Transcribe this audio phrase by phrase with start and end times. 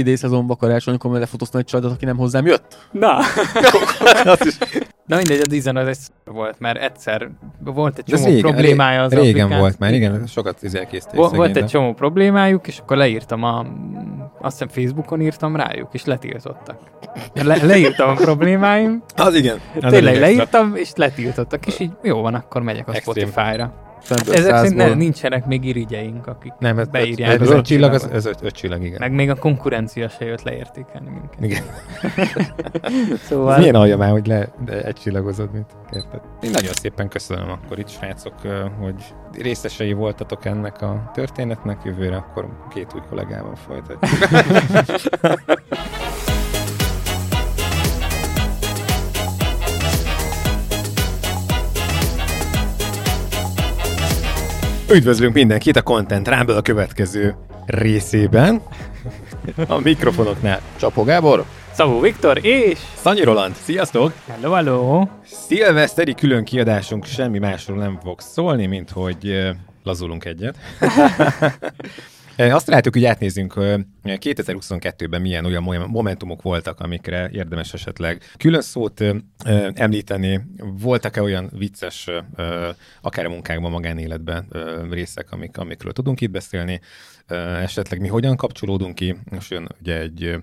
[0.00, 2.88] idén szezonban karácsonykor lefotóztam egy családot, aki nem hozzám jött?
[2.90, 3.18] Na,
[5.06, 5.98] na mindegy, a Dizon az egy
[6.34, 7.28] volt, mert egyszer
[7.64, 9.58] volt egy csomó régen- problémája az Régen applikáció.
[9.58, 11.14] volt már, igen, sokat izélkészték.
[11.14, 13.66] Vo- volt egy csomó problémájuk, és akkor leírtam a...
[14.40, 16.78] Azt hiszem Facebookon írtam rájuk, és letiltottak.
[17.34, 19.60] Le, leírtam a problémáim, Az igen.
[19.80, 23.26] Az tényleg leírtam, és letiltottak, és így jó van, akkor megyek a Extrém.
[23.28, 23.72] Spotify-ra.
[24.08, 27.30] Ezek szerint ne, nincsenek még irigyeink, akik Nem, ez, beírják.
[27.30, 28.96] ez, ez, az öt csillag, az, ez öt, öt csillag, igen.
[28.98, 31.40] Meg még a konkurencia se jött leértékelni minket.
[31.40, 31.62] Igen.
[33.28, 33.52] Szóval...
[33.52, 34.48] Ez milyen alja már, hogy le,
[34.84, 36.20] egy csillagozod, mint érted?
[36.42, 38.34] Én nagyon szépen köszönöm akkor itt, srácok,
[38.80, 41.80] hogy részesei voltatok ennek a történetnek.
[41.84, 44.00] Jövőre akkor két új kollégával folytatjuk.
[54.92, 57.34] Üdvözlünk mindenkit a Content Rumble a következő
[57.66, 58.62] részében.
[59.68, 62.78] A mikrofonoknál Csapó Gábor, Szabó Viktor és...
[62.94, 64.12] Szanyi Roland, sziasztok!
[64.26, 65.06] Hello, hello!
[65.24, 69.50] Szilveszteri külön kiadásunk semmi másról nem fog szólni, mint hogy
[69.82, 70.56] lazulunk egyet.
[72.48, 78.60] Azt látjuk, hogy átnézzünk ö, 2022-ben milyen olyan mo- momentumok voltak, amikre érdemes esetleg külön
[78.60, 79.04] szót
[79.74, 80.40] említeni.
[80.80, 82.08] Voltak-e olyan vicces,
[83.00, 84.48] akár a munkákban, magánéletben
[84.90, 86.80] részek, amik, amikről tudunk itt beszélni,
[87.60, 90.36] esetleg mi hogyan kapcsolódunk ki, és jön ugye egy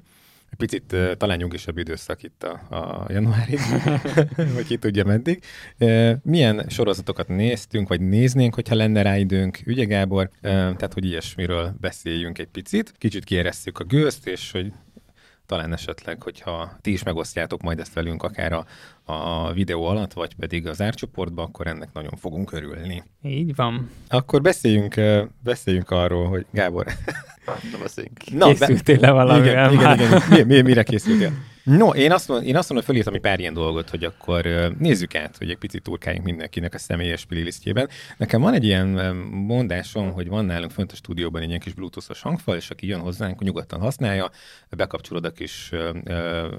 [0.58, 3.60] picit uh, talán nyugisabb időszak itt a, a januárig,
[4.56, 5.44] vagy ki tudja meddig.
[5.80, 11.06] Uh, milyen sorozatokat néztünk, vagy néznénk, hogyha lenne rá időnk, Ügye Gábor, uh, tehát hogy
[11.06, 12.94] ilyesmiről beszéljünk egy picit.
[12.98, 14.72] Kicsit kieresszük a gőzt, és hogy
[15.48, 18.66] talán esetleg, hogyha ti is megosztjátok majd ezt velünk akár a,
[19.12, 23.04] a videó alatt, vagy pedig az árcsoportba, akkor ennek nagyon fogunk örülni.
[23.24, 23.90] Így van.
[24.10, 24.96] Akkor beszéljünk,
[25.44, 26.86] beszéljünk arról, hogy Gábor,
[27.72, 28.30] Nem beszéljünk.
[28.32, 30.00] Na, Készültél le valamivel igen, már?
[30.00, 30.48] igen, igen.
[30.48, 31.32] Mi, mi, mire készültél?
[31.68, 34.46] No, én azt, mondom, én azt mondom, hogy fölírtam egy pár ilyen dolgot, hogy akkor
[34.80, 37.90] nézzük át, hogy egy picit turkáljunk mindenkinek a személyes playlistjében.
[38.18, 38.88] Nekem van egy ilyen
[39.32, 43.00] mondásom, hogy van nálunk fönt a stúdióban egy ilyen kis bluetoothos hangfal, és aki jön
[43.00, 44.30] hozzánk, nyugodtan használja,
[44.70, 45.72] bekapcsolod a kis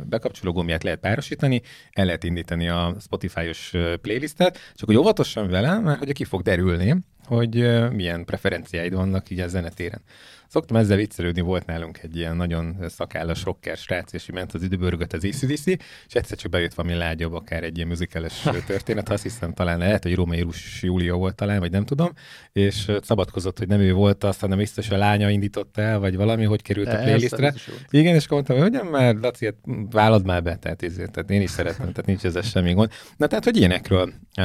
[0.05, 1.62] bekapcsoló gombját lehet párosítani,
[1.93, 6.97] el lehet indítani a Spotify-os playlistet, csak hogy óvatosan vele, mert hogy ki fog derülni,
[7.25, 7.55] hogy
[7.93, 10.03] milyen preferenciáid vannak így a zenetéren.
[10.50, 15.12] Szoktam ezzel viccelődni, volt nálunk egy ilyen nagyon szakállas rocker srác, és ment az időbörgött
[15.12, 19.54] az ACDC, és egyszer csak bejött valami lágyabb, akár egy ilyen muzikales történet, azt hiszem
[19.54, 22.12] talán lehet, hogy Római Rus Júlia volt talán, vagy nem tudom,
[22.53, 26.44] és szabadkozott, hogy nem ő volt az, hanem biztos a lánya indította el, vagy valami,
[26.44, 27.54] hogy került a Persze, playlistre.
[27.91, 29.54] Igen, és akkor mondtam, hogy hogyan már, Laci, hát
[29.91, 32.91] vállad már be, tehát, ezért, tehát én is szeretem, tehát nincs ezzel semmi gond.
[33.16, 34.42] Na tehát, hogy ilyenekről ö,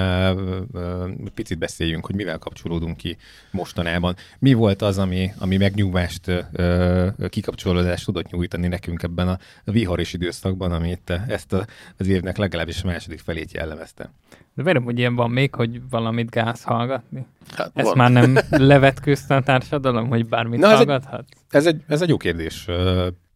[0.74, 3.18] ö, picit beszéljünk, hogy mivel kapcsolódunk ki
[3.52, 4.16] mostanában.
[4.40, 5.58] Mi volt az, ami, ami
[5.94, 11.54] megnyugvást, kikapcsolódást tudott nyújtani nekünk ebben a viharos időszakban, ami itt ezt
[11.98, 14.12] az évnek legalábbis a második felét jellemezte.
[14.56, 17.26] De verem, hogy ilyen van még, hogy valamit gáz hallgatni.
[17.56, 17.98] Hát, Ezt van.
[17.98, 18.38] már nem
[18.72, 21.26] levetkőzte a társadalom, hogy bármit Na, ez egy- hallgathat?
[21.50, 22.68] Ez egy, ez egy jó kérdés.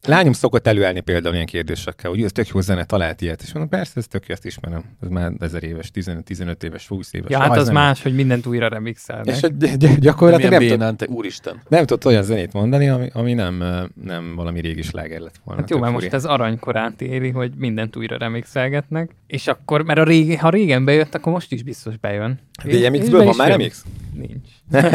[0.05, 3.41] Lányom szokott előállni például ilyen kérdésekkel, hogy ez tök jó zene, talált ilyet.
[3.41, 4.83] És mondom, persze, ez tök jó, ezt ismerem.
[5.01, 7.29] Ez már ezer éves, 15-15 éves, 20 éves.
[7.29, 9.27] Ja, hát az nem- más, hogy mindent újra remixelnek.
[9.35, 11.61] És gy- gy- gyakorlatilag nem, tud, bénán, te úristen.
[11.67, 13.63] nem tudott olyan zenét mondani, ami, ami nem,
[14.03, 15.61] nem valami régi sláger lett volna.
[15.61, 16.03] Hát jó, mert furi.
[16.03, 20.85] most ez aranykorát éri, hogy mindent újra remixelgetnek, és akkor, mert a régi, ha régen
[20.85, 22.39] bejött, akkor most is biztos bejön.
[22.63, 23.85] DMX-ből van már remix?
[24.13, 24.47] Nincs.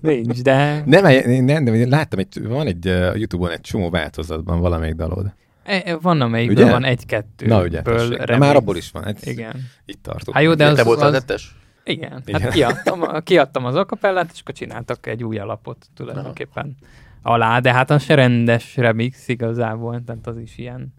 [0.00, 4.94] Nincs, de Nem, nem, nem, láttam, egy, van egy uh, Youtube-on egy csomó változatban valamelyik
[4.94, 5.32] dalod.
[5.64, 6.72] e- van amelyikből Ugye?
[6.72, 7.46] van egy-kettő.
[7.46, 7.82] Na ugye.
[8.26, 9.04] De már abból is van.
[9.04, 9.54] Hát, Igen.
[9.84, 10.36] Itt tartunk.
[10.36, 11.56] Hát jó, de Te az, voltál az, tettes?
[11.84, 12.22] igen.
[12.26, 12.40] Igen.
[12.40, 16.76] Hát kiadtam, kiadtam az akapellát, és akkor csináltak egy új alapot tulajdonképpen
[17.22, 20.94] alá, de hát az se rendes remix igazából, tehát az is ilyen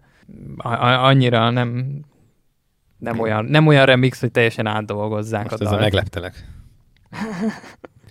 [0.56, 2.00] a, a, annyira nem
[2.98, 5.80] nem olyan, nem olyan remix, hogy teljesen átdolgozzák Most a dalt.
[5.80, 6.48] megleptelek.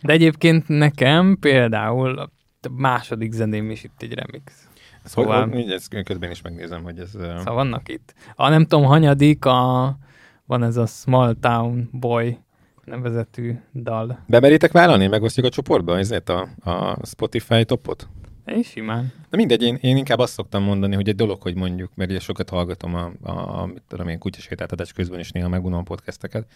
[0.01, 2.29] De egyébként nekem például a
[2.71, 4.67] második zeném is itt egy remix.
[5.03, 7.09] Szóval, hogy, ezt közben is megnézem, hogy ez...
[7.11, 8.13] Szóval vannak itt.
[8.35, 9.97] A nem tudom, hanyadik, a,
[10.45, 12.37] van ez a Small Town Boy
[12.83, 14.19] nevezetű dal.
[14.27, 15.07] Bemeritek vállalni?
[15.07, 18.07] Megosztjuk a csoportba ezért a, a Spotify topot?
[18.45, 19.13] És simán.
[19.29, 22.19] Na mindegy, én, én inkább azt szoktam mondani, hogy egy dolog, hogy mondjuk, mert ugye
[22.19, 26.47] sokat hallgatom a, a, a mit tudom én, kutyasétáltatás közben is néha megunom podcasteket,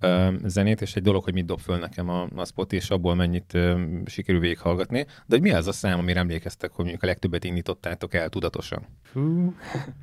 [0.00, 3.14] ö, zenét, és egy dolog, hogy mit dob föl nekem a, a spot, és abból
[3.14, 4.98] mennyit ö, sikerül végighallgatni.
[4.98, 8.86] De hogy mi az a szám, amire emlékeztek, hogy mondjuk a legtöbbet indítottátok el tudatosan?
[9.12, 9.54] Hú,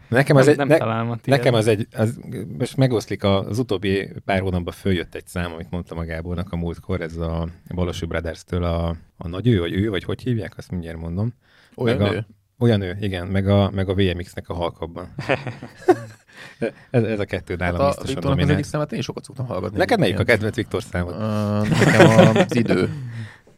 [0.10, 2.20] Nekem az nem, egy, nem ne, találom Nekem az egy, az,
[2.58, 7.02] most megoszlik az utóbbi pár hónapban följött egy szám, amit mondtam a Gábornak a múltkor,
[7.02, 10.98] ez a Balosú Brothers-től a, a nagy ő, vagy ő, vagy hogy hívják, azt mindjárt
[10.98, 11.34] mondom.
[11.76, 12.26] Olyan Meg a- ő?
[12.60, 15.14] Olyan ő, igen, meg a, meg a VMX-nek a halkabban.
[16.92, 19.46] ez, ez a kettő nálam Hát a biztosan Viktornak az egyik számát én sokat szoktam
[19.46, 19.78] hallgatni.
[19.78, 20.26] Neked melyik a Ilyen.
[20.38, 21.14] kedvenc Viktor számod?
[21.14, 22.90] Ö, Nekem az idő.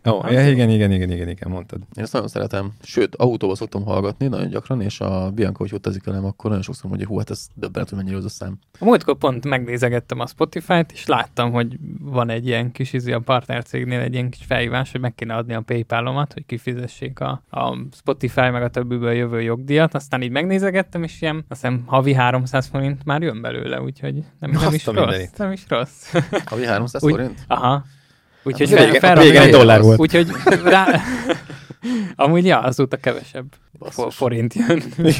[0.07, 1.79] Ó, oh, ja, igen, igen, igen, igen, igen, mondtad.
[1.79, 2.71] Én ezt nagyon szeretem.
[2.81, 6.89] Sőt, autóba szoktam hallgatni nagyon gyakran, és a Bianca, hogy utazik velem, akkor nagyon sokszor
[6.89, 8.59] mondja, hú, hát ez döbbenet, hogy mennyire az a szám.
[8.79, 13.19] A múltkor pont megnézegettem a Spotify-t, és láttam, hogy van egy ilyen kis izi a
[13.19, 17.77] partnercégnél egy ilyen kis felhívás, hogy meg kéne adni a PayPal-omat, hogy kifizessék a, a
[17.95, 19.93] Spotify meg a többiből jövő jogdíjat.
[19.93, 24.51] Aztán így megnézegettem, és ilyen, azt hiszem havi 300 forint már jön belőle, úgyhogy nem,
[24.51, 25.29] nem is rossz.
[25.37, 26.13] Nem is rossz.
[26.45, 27.43] Havi 300 Úgy- forint?
[27.47, 27.83] Aha.
[28.47, 29.99] Úgyhogy régen- fel, régen egy dollár volt.
[29.99, 30.27] Úgyhogy
[30.63, 30.87] rá...
[32.15, 33.45] Amúgy ja, azóta kevesebb
[33.79, 34.15] Basszus.
[34.15, 34.81] forint jön.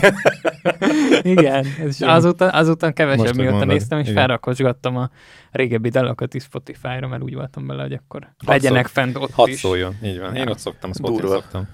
[1.34, 3.70] Igen, és azóta, azóta kevesebb, Most, mióta mondod.
[3.70, 4.16] néztem, és Igen.
[4.18, 5.10] felrakosgattam a
[5.52, 9.32] régebbi dalokat is Spotify-ra, mert úgy voltam bele, hogy akkor Hadd legyenek szól- fent ott
[9.32, 9.60] Hadd is.
[9.60, 10.36] szóljon, így van.
[10.36, 11.68] Én ott szoktam, Spotify szoktam.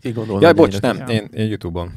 [0.00, 1.04] Ki Jaj, hogy bocs, nem, Ja.
[1.06, 1.92] én, én YouTube-on.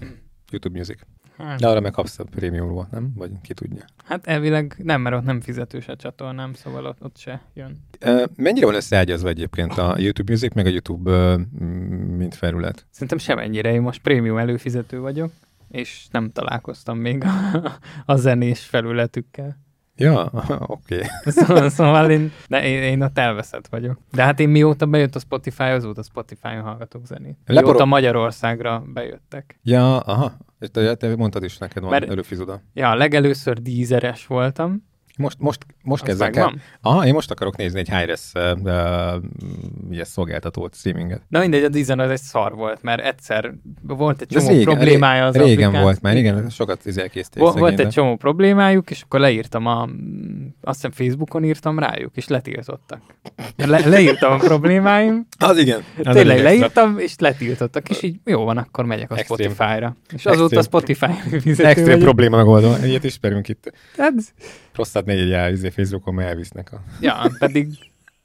[0.52, 1.00] YouTube Music.
[1.38, 3.12] Hát, De arra meg kapsz a prémiumról, nem?
[3.16, 3.84] Vagy ki tudja.
[4.04, 7.84] hát elvileg nem, mert ott nem fizetős a csatornám, szóval ott, ott se jön.
[8.36, 11.36] Mennyire van összeágyazva egyébként a YouTube Music, meg a YouTube,
[12.18, 12.86] mint felület?
[12.90, 15.32] Szerintem semennyire, én most prémium előfizető vagyok,
[15.70, 17.30] és nem találkoztam még a,
[18.06, 19.58] a zenés felületükkel.
[19.98, 20.32] Ja,
[20.78, 21.02] oké.
[21.26, 23.98] Szóval, szóval én, de én, én ott elveszett vagyok.
[24.12, 27.38] De hát én mióta bejött a Spotify, azóta Spotify-on hallgatok zenét.
[27.46, 29.60] Leporol- Mióta Magyarországra bejöttek.
[29.64, 30.32] Ja, aha.
[30.72, 32.62] Te, te mondtad is, neked van előfizoda.
[32.74, 34.84] Ja, legelőször dízeres voltam.
[35.18, 36.56] Most, most, most kezdek el.
[36.82, 38.52] Aha, én most akarok nézni egy Hi-Res uh,
[39.92, 41.22] uh, szolgáltatót, streaminget.
[41.28, 45.26] Na mindegy, a Deezer az egy szar volt, mert egyszer volt egy csomó régen- problémája
[45.26, 45.82] az Régen applikáció.
[45.82, 47.44] volt már, igen, sokat izé elkészték.
[47.44, 49.82] Vo- volt egy csomó problémájuk, és akkor leírtam a,
[50.62, 53.02] azt hiszem Facebookon írtam rájuk, és letiltottak.
[53.56, 55.84] Le, leírtam a problémáim, Az igen.
[56.04, 59.18] Az tényleg leírtam, és letiltottak, és így jó van, akkor megyek a.
[59.18, 59.96] Spotify-ra.
[60.08, 60.34] És Extrém.
[60.34, 62.74] azóta Spotify fizető Extrém probléma megoldó.
[62.84, 63.72] Ilyet ismerünk itt.
[63.98, 64.14] Hát,
[65.06, 66.72] Ne írjál izé Facebookon, elvisznek.
[66.72, 66.82] A...
[67.02, 67.68] ja, pedig,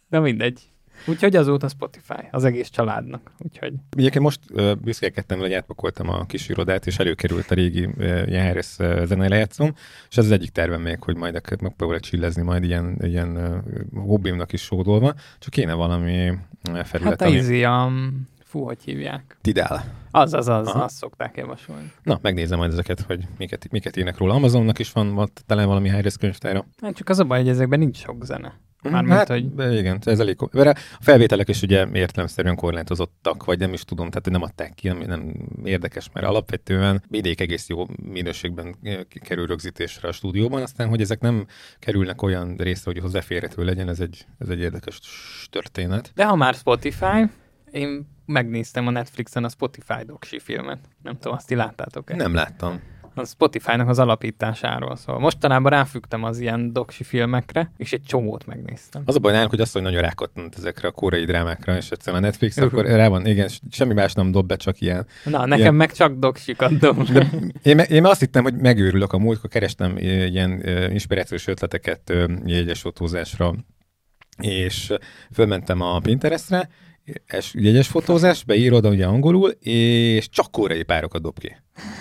[0.09, 0.61] de mindegy.
[1.07, 3.31] Úgyhogy azóta Spotify, az egész családnak.
[3.39, 8.23] Úgyhogy Egyébként most uh, büszkélkedtem, hogy átpakoltam a kis irodát, és előkerült a régi uh,
[8.27, 9.75] ilyen Harris uh, zenei lejátszom,
[10.11, 14.53] és ez az egyik tervem még, hogy majd megpróbálok csillezni, majd ilyen, ilyen uh, hobbimnak
[14.53, 16.33] is sódolva, csak kéne valami
[16.63, 17.93] felület, hát a ami izi a...
[18.45, 19.37] Fú, hogy hívják?
[19.41, 19.85] Tidal.
[20.11, 20.83] Az, az, az, Aha.
[20.83, 21.93] azt szokták javasolni.
[22.03, 24.35] Na, megnézem majd ezeket, hogy miket, miket írnak róla.
[24.35, 26.67] Amazonnak is van, van talán valami Harris könyvtára.
[26.83, 28.61] Hát csak az a baj, hogy ezekben nincs sok zene.
[28.83, 30.37] Mármint, hát, hogy- de igen, ez elég...
[30.41, 35.05] a felvételek is ugye értelemszerűen korlátozottak, vagy nem is tudom, tehát nem adták ki, ami
[35.05, 35.35] nem
[35.65, 41.21] érdekes, mert alapvetően vidék egész jó minőségben eh, kerül rögzítésre a stúdióban, aztán, hogy ezek
[41.21, 41.47] nem
[41.79, 45.01] kerülnek olyan részre, hogy hozzáférhető legyen, ez egy, ez egy érdekes
[45.51, 46.13] történet.
[46.15, 47.31] De ha már Spotify,
[47.73, 50.79] én megnéztem a Netflixen a Spotify doksi filmet.
[51.03, 52.17] Nem tudom, azt ti láttátok-e?
[52.17, 52.81] Nem láttam.
[53.15, 55.19] A Spotify-nak az alapításáról szól.
[55.19, 59.03] Mostanában ráfügtem az ilyen doksi filmekre, és egy csomót megnéztem.
[59.07, 62.23] Az a baj nálunk, hogy azt, hogy nagyon rákattant ezekre a koreai drámákra, és egyszerűen
[62.23, 65.59] a Netflix, akkor rá van, igen, semmi más nem dob be, csak ilyen Na, nekem
[65.59, 67.03] Ilyen- meg csak doksikat dob.
[67.11, 67.27] De
[67.63, 72.13] én, én azt hittem, hogy megőrülök a múltkor, kerestem ilyen inspirációs ötleteket
[72.45, 73.55] jegyes fotózásra,
[74.39, 74.93] és
[75.33, 76.69] fölmentem a Pinterestre,
[77.33, 81.57] és jegyes fotózás, beírod ugye angolul, és csak koreai párokat dob ki.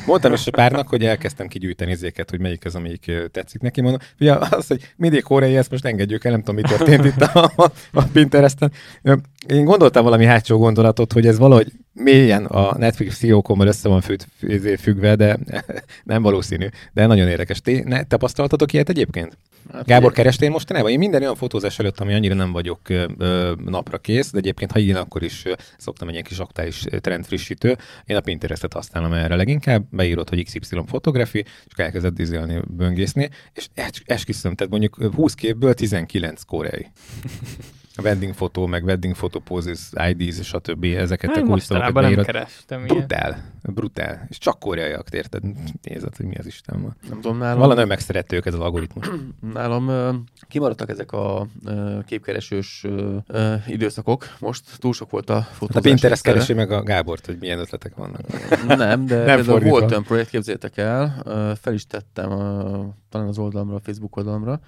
[0.05, 3.81] Mondtam is a párnak, hogy elkezdtem kigyűjteni izéket, hogy melyik az, amelyik tetszik neki.
[3.81, 7.21] Mondom, ugye az, hogy mindig koreai, ezt most engedjük el, nem tudom, mi történt itt
[7.21, 7.51] a,
[7.91, 8.71] a, Pinteresten.
[9.47, 14.21] Én gondoltam valami hátsó gondolatot, hogy ez valahogy mélyen a Netflix fiókommal össze van függ,
[14.79, 15.37] függve, de
[16.03, 16.67] nem valószínű.
[16.93, 17.61] De nagyon érdekes.
[17.61, 19.37] Ti ne, tapasztaltatok ilyet egyébként?
[19.71, 20.91] Hát, Gábor, kerestél mostanában?
[20.91, 24.79] Én minden olyan fotózás előtt, ami annyira nem vagyok ö, napra kész, de egyébként, ha
[24.79, 25.43] igen, akkor is
[25.77, 27.77] szoktam egy ilyen kis aktuális trendfrissítő.
[28.05, 33.67] Én a Pinterestet használom erre leginkább, beírod, hogy XY fotografi, és elkezded dizelni, böngészni, és
[33.73, 36.87] es- esküszöm, tehát mondjuk ö, 20 képből 19 koreai.
[37.99, 39.79] A wedding fotó, meg wedding photo poses,
[40.09, 40.83] IDs, stb.
[40.83, 42.85] Ezeket a Hát, kulcs szavakat nem kerestem.
[42.85, 44.25] Brutál, brutál.
[44.29, 45.43] És csak koreaiak, érted?
[45.81, 46.95] Nézed, hogy mi az Isten van.
[47.09, 49.09] Nem tudom, nálam, Valami nagyon megszerette őket az algoritmus.
[49.53, 51.47] nálam kimaradtak ezek a
[52.05, 52.85] képkeresős
[53.67, 54.35] időszakok.
[54.39, 55.81] Most túl sok volt a fotózás.
[55.83, 58.21] A Pinterest keresi meg a Gábort, hogy milyen ötletek vannak.
[58.67, 59.77] Nem, de Nem például fordítva.
[59.79, 61.21] volt olyan projekt, képzeljétek el,
[61.61, 64.59] fel is tettem ö, talán az oldalamra, a Facebook oldalamra.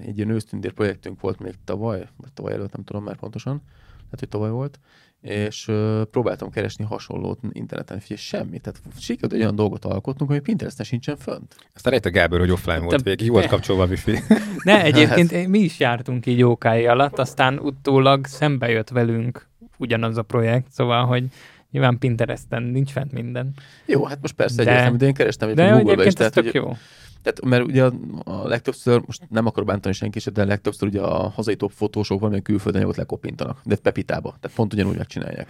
[0.00, 3.62] Egy ilyen ősztündér projektünk volt még tavaly, vagy tavaly előtt, nem tudom már pontosan,
[4.10, 4.78] hát hogy tavaly volt,
[5.20, 8.58] és ö, próbáltam keresni hasonlót interneten, figyelj, semmi.
[8.58, 11.56] Tehát sikerült egy olyan dolgot alkotnunk, hogy Pinteresten sincsen fönt.
[11.74, 14.18] Aztán rejt a Gábor, hogy offline volt Te- végig, ki volt kapcsolva a wifi.
[14.64, 20.22] Ne, egyébként mi is jártunk így jókái alatt, aztán utólag szembe jött velünk ugyanaz a
[20.22, 21.24] projekt, szóval, hogy
[21.70, 23.52] Nyilván Pinteresten nincs fent minden.
[23.86, 26.30] Jó, hát most persze De- egyértelmű, de én kerestem egy De Google-be is, egyébként ez
[26.30, 26.76] tehát, tök hogy, jó.
[27.22, 27.92] Tehát, mert ugye a,
[28.24, 32.18] a legtöbbször, most nem akarok bántani senki se, de legtöbbször ugye a hazai top fotósok
[32.18, 35.48] valamilyen külföldön anyagot lekopintanak, de Pepitába, tehát pont ugyanúgy megcsinálják.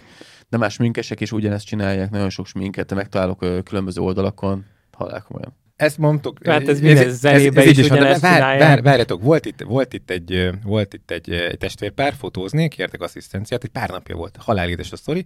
[0.49, 5.57] De más sminkesek is ugyanezt csinálják, nagyon sok sminket, megtalálok különböző oldalakon, halál komolyan.
[5.79, 6.45] Ezt mondtuk.
[6.45, 10.49] Hát ez minden zenébe is de ugyanezt vár, vár, várjatok, volt itt, volt itt, egy,
[10.63, 15.25] volt itt egy, egy testvérpár, fotózni, kértek asszisztenciát, egy pár napja volt, halálédes a sztori,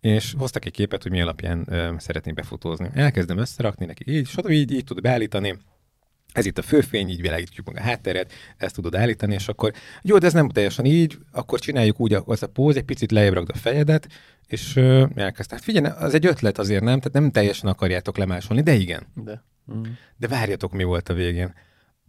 [0.00, 2.88] és hoztak egy képet, hogy mi alapján ö, szeretnék befotózni.
[2.94, 4.50] Elkezdem összerakni neki, így, stb.
[4.50, 5.58] így, így tud beállítani,
[6.32, 10.18] ez itt a főfény, így világítjuk meg a hátteret, ezt tudod állítani, és akkor jó,
[10.18, 13.50] de ez nem teljesen így, akkor csináljuk úgy az a póz, egy picit lejjebb rakd
[13.50, 14.08] a fejedet,
[14.46, 15.50] és ö, elkezd.
[15.50, 19.06] Hát figyelj, az egy ötlet azért nem, tehát nem teljesen akarjátok lemásolni, de igen.
[19.14, 19.44] De.
[19.72, 19.82] Mm.
[20.16, 21.54] De várjatok, mi volt a végén.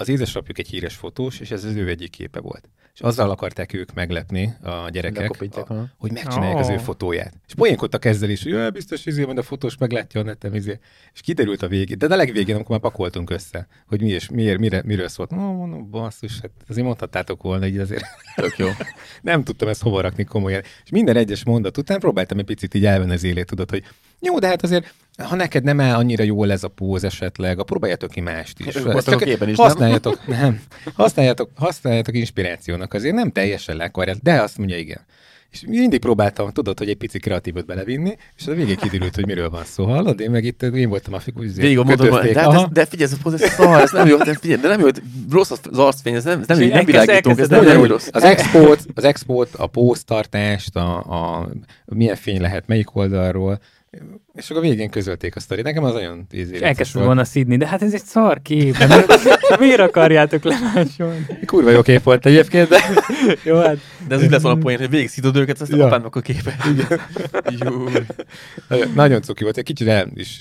[0.01, 2.70] Az édesapjuk egy híres fotós, és ez az ő egyik képe volt.
[2.94, 7.34] És azzal akarták ők meglepni a gyerekek, a, hogy megcsinálják az ő fotóját.
[7.48, 10.79] És poénkodtak ezzel is, hogy "Jaj, biztos izé, majd a fotós meglátja a netem, izé.
[11.13, 14.60] És kiderült a végén, de a legvégén, amikor már pakoltunk össze, hogy mi és miért,
[14.60, 15.29] mire, miről szólt.
[15.29, 18.03] No, mondom, basszus, hát azért mondhattátok volna, így azért
[18.36, 18.68] Tök jó.
[19.22, 20.62] nem tudtam ezt hova rakni komolyan.
[20.84, 23.84] És minden egyes mondat után próbáltam egy picit így elvenni az élét, tudod, hogy
[24.20, 27.64] jó, de hát azért, ha neked nem áll annyira jól ez a póz esetleg, a
[27.64, 28.66] próbáljátok ki mást is.
[28.66, 29.54] Ezt is, nem?
[29.56, 30.40] használjátok, nem?
[30.42, 30.62] nem.
[30.94, 35.06] Használjátok, használjátok inspirációnak, azért nem teljesen le akarját, de azt mondja, igen.
[35.52, 39.50] És mindig próbáltam, tudod, hogy egy pici kreatívot belevinni, és a végén kiderült, hogy miről
[39.50, 39.86] van szó.
[39.86, 40.20] Hallod?
[40.20, 41.46] Én meg itt én voltam a fikus.
[41.56, 44.62] Végig mondom, hogy de, hát de figyelj, ez, ez szar, ez nem jó, de figyelj,
[44.62, 44.88] de nem jó,
[45.32, 48.08] rossz az arcfény, ez nem, ez nem, így, nem világítunk, ez nem, nem rossz.
[48.12, 51.50] az export, az export, a póztartást, a, a,
[51.86, 53.60] milyen fény lehet melyik oldalról,
[54.34, 55.63] és akkor a végén közölték a sztorit.
[55.63, 58.75] Nekem az nagyon ízéletes Elkezdtem volna szídni, de hát ez egy szar kép.
[59.60, 61.25] Miért akarjátok lemásolni?
[61.46, 62.79] Kurva jó kép volt egyébként, de
[63.43, 63.77] Jó, hát
[64.08, 65.86] De ez úgy lesz a poén, hogy végig szidod őket, aztán Ja.
[65.86, 66.55] apámnak a képe.
[66.72, 67.00] Igen.
[67.65, 67.88] Jó.
[68.67, 69.58] nagyon, nagyon cuki volt.
[69.58, 70.39] Egy kicsit el is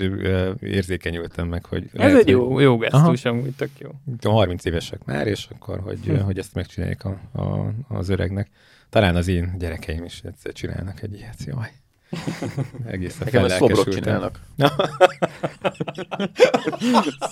[0.61, 3.89] érzékenyültem meg, hogy ez egy jó, jó gesztus, amúgy tök jó.
[4.05, 6.15] hogy 30 évesek már, és akkor, hogy, Hm.
[6.17, 8.49] hogy ezt megcsinálják a, a, az öregnek.
[8.91, 11.69] Talán az én gyerekeim is egyszer csinálnak egy ilyet, jaj.
[12.87, 14.41] Egészen Nekem ezt szobrot csinálnak.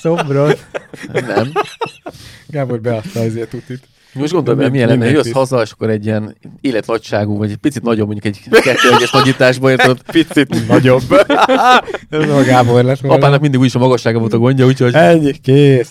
[0.00, 0.66] Szobrot.
[1.12, 1.52] Nem.
[2.46, 3.88] Gábor beadta azért tutit.
[4.12, 7.82] Most gondolom, hogy milyen lenne, jössz haza, és akkor egy ilyen életnagyságú, vagy egy picit
[7.82, 11.02] nagyobb, mondjuk egy kettő egyes nagyításba érted, picit nagyobb.
[12.10, 13.16] Ez a Gábor lett volna.
[13.16, 15.90] Apának mindig úgyis a magassága volt a gondja, úgyhogy Ennyi, kész.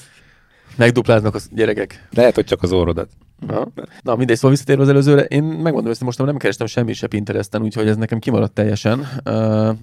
[0.75, 2.07] megdupláznak a gyerekek.
[2.13, 3.09] Lehet, hogy csak az orrodat.
[3.39, 3.67] Na,
[4.03, 7.61] Na mindegy, szóval visszatérve az előzőre, én megmondom ezt, most nem kerestem semmi se Pinteresten,
[7.61, 9.07] úgyhogy ez nekem kimaradt teljesen.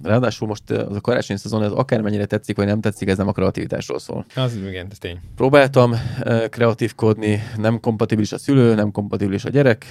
[0.03, 3.31] Ráadásul most az a karácsonyi szezon, ez akármennyire tetszik, vagy nem tetszik, ez nem a
[3.31, 4.25] kreativitásról szól.
[4.35, 5.19] Az igen, ez tény.
[5.35, 5.93] Próbáltam
[6.49, 9.85] kreatívkodni, nem kompatibilis a szülő, nem kompatibilis a gyerek,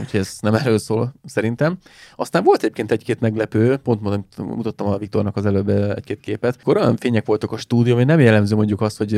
[0.00, 1.78] úgyhogy ez nem erről szól szerintem.
[2.16, 6.56] Aztán volt egyébként egy-két meglepő, pont mondom, mutattam a Viktornak az előbb egy-két képet.
[6.60, 9.12] Akkor olyan fények voltak a stúdió, hogy nem jellemző mondjuk azt, hogy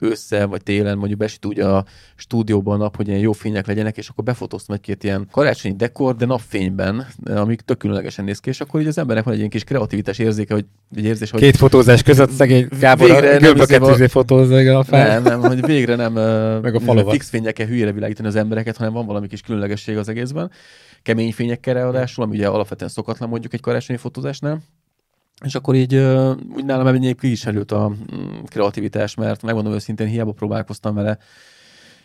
[0.00, 1.84] ősszel vagy télen mondjuk besüt úgy a
[2.54, 6.16] stúdióban a nap, hogy ilyen jó fények legyenek, és akkor befotóztam egy-két ilyen karácsonyi dekor,
[6.16, 9.50] de napfényben, amik tök különlegesen néz ki, és akkor így az embernek van egy ilyen
[9.50, 10.64] kis kreativitás érzéke, hogy
[10.96, 15.20] egy érzés, hogy Két fotózás között szegény Gábor Végre a gömböket izé fotózza a fel.
[15.20, 16.12] nem, nem, hogy végre nem
[16.62, 17.12] Meg a falovat.
[17.12, 20.50] fix fényekkel hülyére világítani az embereket, hanem van valami kis különlegesség az egészben.
[21.02, 24.62] Kemény fényekkel ráadásul, ami ugye alapvetően szokatlan mondjuk egy karácsonyi fotózásnál.
[25.44, 29.72] És akkor így uh, úgy nálam egyébként ki is előtt a mm, kreativitás, mert megmondom
[29.72, 31.18] őszintén, hiába próbálkoztam vele,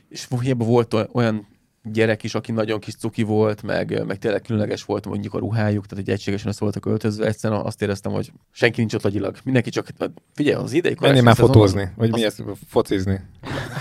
[0.09, 1.47] és hiába volt oly- olyan
[1.83, 5.85] gyerek is, aki nagyon kis cuki volt, meg, meg tényleg különleges volt mondjuk a ruhájuk,
[5.85, 9.37] tehát egy egységesen össze voltak öltözve, egyszerűen azt éreztem, hogy senki nincs ott agyilag.
[9.43, 9.87] Mindenki csak,
[10.33, 13.19] figyelj, az idei Menjél már fotózni, vagy mi azt- ez, focizni.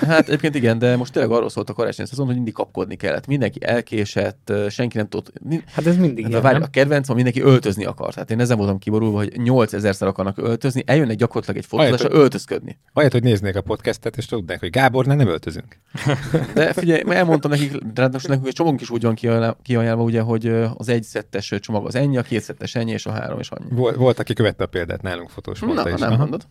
[0.01, 3.27] Hát egyébként igen, de most tényleg arról szólt a karácsonyi szezon, hogy mindig kapkodni kellett.
[3.27, 5.33] Mindenki elkésett, senki nem tudott.
[5.73, 6.67] Hát ez mindig Hát ilyen, a, várj, nem?
[6.69, 8.13] a kedvenc, mindenki öltözni akar.
[8.15, 12.79] Tehát én ezen voltam kiborulva, hogy 8000-szer akarnak öltözni, eljönnek gyakorlatilag egy fotózásra öltözködni.
[12.93, 15.79] Ahelyett, hogy néznék a podcastet, és tudnák, hogy Gábor, ne, nem öltözünk.
[16.55, 19.15] De figyelj, elmondtam nekik, ráadásul nekünk egy csomónk is úgy van
[19.63, 23.11] kiajánlva, ugye, hogy az egy szettes csomag az ennyi, a két szettes ennyi, és a
[23.11, 23.69] három és annyi.
[23.71, 26.01] Volt, volt aki követte a példát nálunk fotós, mondta Na, is.
[26.01, 26.19] nem Aha.
[26.19, 26.47] mondod.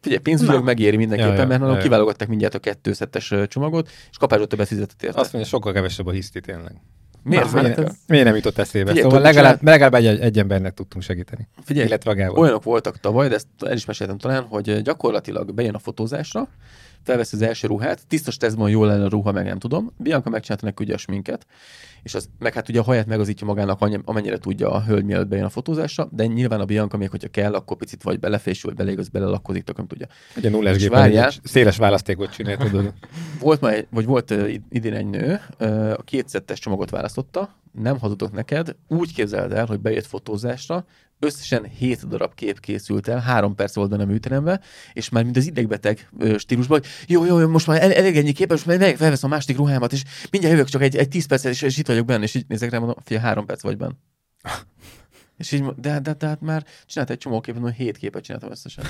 [0.00, 1.82] Figyelj, pénzügyileg megéri mindenképpen, Ja, ja, mert ja, ja.
[1.82, 5.20] kiválogatták mindjárt a kettő szettes ö, csomagot, és kapásra többet fizetett érte.
[5.20, 6.72] Azt mondja, sokkal kevesebb a hiszti tényleg.
[7.22, 7.52] Miért?
[7.52, 7.76] Na, Miért?
[7.76, 8.88] hát miért, nem jutott eszébe?
[8.90, 11.48] Figyelj, szóval legalább, legalább egy, egy embernek tudtunk segíteni.
[11.64, 12.38] Figyelj, Illetve a Gábor.
[12.38, 16.48] olyanok voltak tavaly, de ezt el is meséltem talán, hogy gyakorlatilag bejön a fotózásra,
[17.06, 19.92] felvesz az első ruhát, tisztos tesztben jól lenne a ruha, meg nem tudom.
[19.96, 21.46] Bianca megcsinálta neki ugye a sminket,
[22.02, 25.44] és az, meg hát ugye a haját megazítja magának, amennyire tudja a hölgy mielőtt bejön
[25.44, 29.08] a fotózásra, de nyilván a Bianca még, hogyha kell, akkor picit vagy belefésül, vagy belégaz,
[29.08, 30.06] belelakkozik, tök nem tudja.
[30.36, 31.30] Ugye nullás gépen várjál.
[31.42, 32.92] széles választékot csinált, tudod.
[33.40, 34.34] Volt már, egy- vagy volt
[34.70, 35.40] idén egy nő,
[35.96, 40.84] a kétszettes csomagot választott megosztotta, nem hazudok neked, úgy képzeld el, hogy bejött fotózásra,
[41.18, 44.60] összesen 7 darab kép készült el, 3 perc volt benne műterembe,
[44.92, 48.32] és már mind az idegbeteg stílusban, hogy jó, jó, jó, most már el, elég ennyi
[48.32, 51.52] kép, most már felveszem a másik ruhámat, és mindjárt jövök csak egy, egy 10 percet,
[51.52, 53.94] és, és itt vagyok benne, és így nézek rá, mondom, fia, 3 perc vagy benne.
[55.38, 58.50] és így, de, de, de, hát már csinált egy csomó képet, mondom, 7 képet csináltam
[58.50, 58.84] összesen.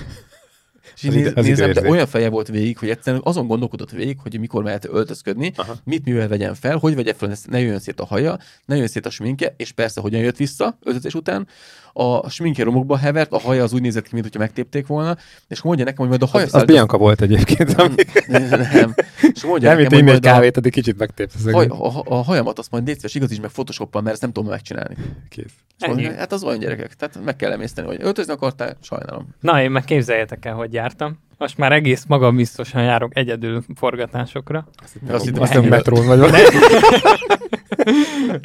[0.94, 4.18] És így Az néz, nézem, de olyan feje volt végig, hogy egyszerűen azon gondolkodott végig,
[4.22, 5.74] hogy mikor mehet öltözködni, Aha.
[5.84, 9.06] mit mivel vegyen fel, hogy vegye fel, ne jöjjön szét a haja, ne jöjjön szét
[9.06, 11.46] a sminkje, és persze hogyan jött vissza öltözés után.
[11.92, 15.16] A sminkje romokba hevert, a haja az úgy nézett ki, mint hogyha megtépték volna,
[15.48, 17.94] és mondja nekem, hogy majd a haja Az, az Bianca volt egyébként, ami
[18.72, 18.94] nem.
[19.32, 21.46] És mondja nem, nekem, hogy majd a, kávét, addig kicsit megtépsz.
[21.46, 21.70] egész.
[21.70, 24.96] a, a, hajamat azt majd légy szíves, igazíts meg Photoshoppal, mert ezt nem tudom megcsinálni.
[25.28, 25.52] Kész.
[25.78, 26.16] És mondja, Ennyi.
[26.16, 29.28] hát az olyan gyerekek, tehát meg kell emészteni, hogy öltözni akartál, sajnálom.
[29.40, 31.18] Na, én meg képzeljétek el, hogy jártam.
[31.38, 34.68] Most már egész magabiztosan járok egyedül forgatásokra.
[34.83, 36.18] Azt hittem, Azt ennyi- metrón vagy.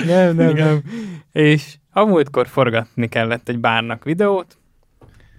[0.05, 0.81] Nem, nem, nem.
[1.31, 4.57] És a múltkor forgatni kellett egy bárnak videót.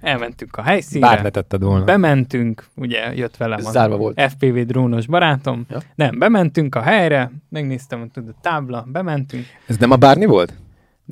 [0.01, 1.07] Elmentünk a helyszínre.
[1.07, 1.85] Bár ne tetted volna.
[1.85, 4.21] Bementünk, ugye jött velem Ez az volt.
[4.21, 5.67] FPV drónos barátom.
[5.71, 5.79] Ja.
[5.95, 10.53] Nem, bementünk a helyre, megnéztem, hogy tudod, tábla, bementünk, Ez nem a bárni volt?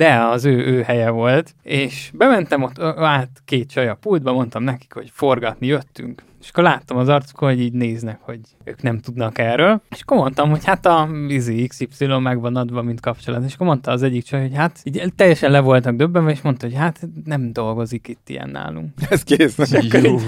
[0.00, 4.62] De az ő, ő helye volt, és bementem ott át két csaj a pultba, mondtam
[4.62, 6.23] nekik, hogy forgatni jöttünk.
[6.42, 9.82] És akkor láttam az arcukon, hogy így néznek, hogy ők nem tudnak erről.
[9.90, 13.44] És akkor mondtam, hogy hát a izi XY meg van adva, mint kapcsolat.
[13.47, 16.66] És akkor mondta az egyik csaj, hogy hát így teljesen le voltak döbbenve, és mondta,
[16.66, 18.88] hogy hát nem dolgozik itt ilyen nálunk.
[19.11, 19.56] Ez kész.
[20.02, 20.18] Jó.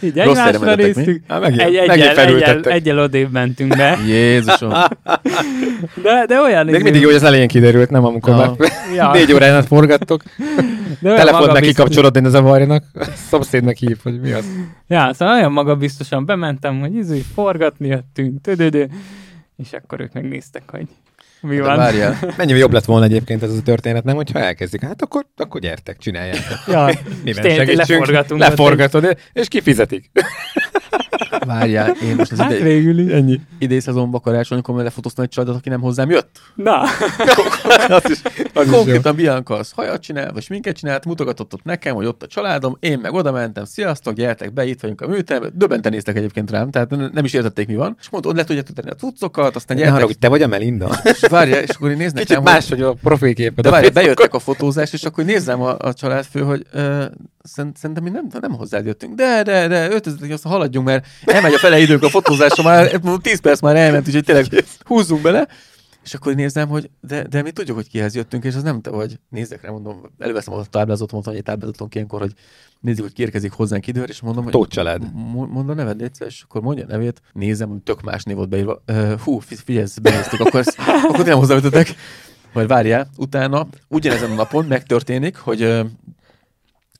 [0.00, 1.22] Így Rossz egymásra néztük.
[1.28, 3.98] Há, megint, Egy, megint egyel, egyel, odébb mentünk be.
[4.06, 4.70] Jézusom.
[6.02, 8.38] De, de olyan Még mindig jó, hogy az elején kiderült, nem amikor Na.
[8.38, 9.12] már Ja.
[9.16, 10.22] négy órán át forgattok.
[11.00, 12.84] De Telefont neki kapcsolod, én varjnak.
[12.94, 14.44] A szomszédnak hív, hogy mi az.
[14.86, 18.84] Ja, szóval olyan magabiztosan bementem, hogy izé, forgatni jöttünk, tödödö,
[19.56, 20.86] és akkor ők megnéztek, hogy
[21.40, 21.76] mi van.
[21.76, 22.18] várjál.
[22.36, 24.16] Mennyi jobb lett volna egyébként ez a történet, nem?
[24.16, 26.58] Hogyha elkezdik, hát akkor, akkor gyertek, csináljátok.
[26.66, 26.84] Ja,
[27.24, 27.88] Miben tényleg segítsünk?
[27.88, 30.10] leforgatunk Leforgatod, és kifizetik.
[31.46, 33.12] Várjál, én most az Hát ide, végül is.
[33.12, 33.40] Ennyi.
[33.58, 36.38] idei szezonban karácsonykor majd lefotóztam egy családot, aki nem hozzám jött.
[36.54, 36.82] Na,
[37.88, 38.18] Az is,
[38.54, 38.68] az.
[38.70, 42.76] Konkrétan Bianca az hajat csinál, vagy minket csinált, mutogatott ott nekem, hogy ott a családom,
[42.80, 45.52] én meg oda mentem, sziasztok, gyertek be, itt vagyunk a műteremben.
[45.54, 47.96] Döbbenten néztek egyébként rám, tehát ne- nem is értették, mi van.
[48.00, 50.46] És mondta, ott le tudjátok tenni a cuccokat, aztán Ne gyertek, haragudj, te vagy a
[50.46, 50.90] Melinda?
[51.04, 53.64] és várja, és akkor így néznek Kicsit hogy- más, hogy a profilképed.
[53.64, 56.66] De várj, bejöttek a fotózás, és akkor nézzem a, a családfő, hogy
[57.72, 59.14] szerintem mi nem, nem hozzád jöttünk.
[59.14, 63.40] De, de, de, öltözzetek, aztán haladjunk, mert elmegy a fele időnk a fotózásra, már 10
[63.40, 65.48] perc már elment, úgyhogy tényleg húzzunk bele.
[66.04, 68.90] És akkor nézem, hogy de, de mi tudjuk, hogy kihez jöttünk, és az nem te
[68.90, 69.18] vagy.
[69.28, 72.32] Nézzek rá, mondom, előveszem a táblázatot, mondtam, hogy egy táblázaton ilyenkor, hogy
[72.80, 75.12] nézzük, hogy ki érkezik hozzánk időre, és mondom, hogy Tóth család.
[75.32, 78.36] Mondd a neved, légy szíves, és akkor mondja a nevét, nézem, hogy tök más név
[78.36, 78.82] volt beírva.
[78.88, 81.94] Uh, hú, fi- figyelj, benéztük, akkor, ezt, akkor nem hozzáütöttek.
[82.52, 85.86] Majd várjál, utána ugyanezen a napon megtörténik, hogy uh,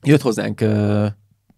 [0.03, 1.07] jött hozzánk uh,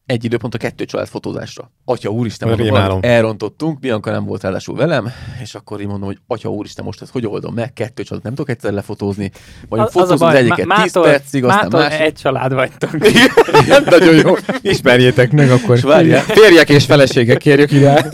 [0.06, 1.72] egy időpont a kettő család fotózásra.
[1.86, 6.18] Atya úristen, mondom, valamit elrontottunk, Bianca nem volt ráadásul velem, és akkor így mondom, hogy
[6.28, 9.32] atya úristen, most ezt hogy oldom meg, kettő család, nem tudok egyszer lefotózni,
[9.70, 12.00] vagy az, az fotózom az, baj, egyiket má- 10 mától- percig, aztán mától másik.
[12.00, 12.98] egy család vagytok.
[13.90, 14.36] Nagyon jó.
[14.72, 15.76] Ismerjétek meg akkor.
[15.76, 16.22] És várjál.
[16.22, 18.10] Férjek és feleségek kérjük ide.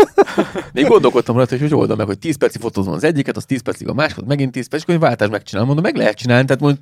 [0.81, 3.61] Még gondolkodtam rajta, hogy hogy oldom meg, hogy 10 percig fotózom az egyiket, az 10
[3.61, 5.67] percig a másikat, megint 10 perc, és akkor egy váltást megcsinálom.
[5.73, 6.77] Mondom, meg lehet csinálni, tehát mond,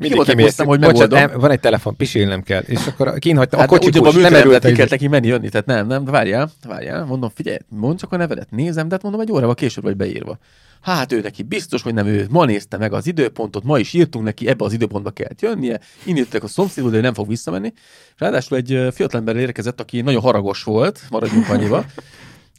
[0.00, 0.44] ki volt kimész.
[0.44, 1.30] hoztam, hogy Bocsánat, megoldom.
[1.34, 2.62] em, van egy telefon, pisilnem kell.
[2.62, 4.72] És akkor kinhagytam Hát a kocsikus, nem nem erült ki el.
[4.74, 8.50] kellett neki menni, jönni, tehát nem, nem, várjál, várjál, mondom, figyelj, mondd csak a nevedet,
[8.50, 10.38] nézem, de hát mondom, egy órával később vagy beírva.
[10.80, 12.26] Hát ő neki biztos, hogy nem ő.
[12.30, 15.80] Ma nézte meg az időpontot, ma is írtunk neki, ebbe az időpontba kellett jönnie.
[16.04, 17.72] Indítottak a szomszédból, de ő nem fog visszamenni.
[18.16, 21.84] Ráadásul egy fiatalember érkezett, aki nagyon haragos volt, maradjunk annyiba.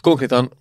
[0.06, 0.52] Konkrétan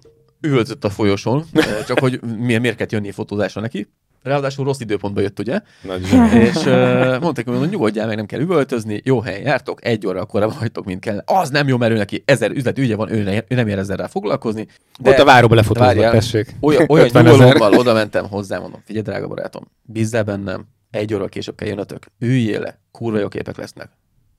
[0.40, 1.44] üvöltött a folyosón,
[1.88, 3.88] csak hogy milyen miért kellett jönni fotózásra neki.
[4.22, 5.60] Ráadásul rossz időpontba jött, ugye?
[5.82, 6.40] Nagy zseni.
[6.40, 10.56] És uh, mondták, hogy nyugodjál meg, nem kell üvöltözni, jó helyen jártok, egy óra korábban
[10.56, 11.22] hagytok, mint kell.
[11.24, 13.78] Az nem jó, mert ő neki ezer üzlet ügye van, ő, ne, ő nem ér
[13.78, 14.66] ezzel rá foglalkozni.
[15.04, 16.54] Ott a váróba lefotózva, tessék.
[16.60, 17.38] Olyan, olyan 50 ezer.
[17.38, 22.06] nyugalommal oda mentem hozzá, mondom, figyelj, drága barátom, bízzál bennem, egy óra később kell jönnötök,
[22.18, 23.88] üljél le, kurva jó képek lesznek.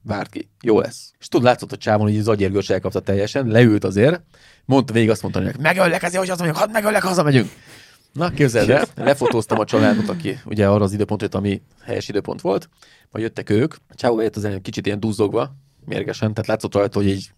[0.07, 1.11] Várt ki, jó lesz.
[1.19, 4.21] És tudod, látszott a csávon, hogy az agyérgős elkapta teljesen, leült azért,
[4.65, 7.49] mondta végig azt mondta, hogy megöllek ezért, hogy az mondjuk, hadd megöllek, hazamegyünk.
[8.13, 12.41] Na, képzeld el, lefotóztam a családot, aki ugye arra az időpont jött, ami helyes időpont
[12.41, 12.69] volt,
[13.11, 16.99] majd jöttek ők, a csávó bejött az elején kicsit ilyen duzzogva, mérgesen, tehát látszott rajta,
[16.99, 17.31] hogy így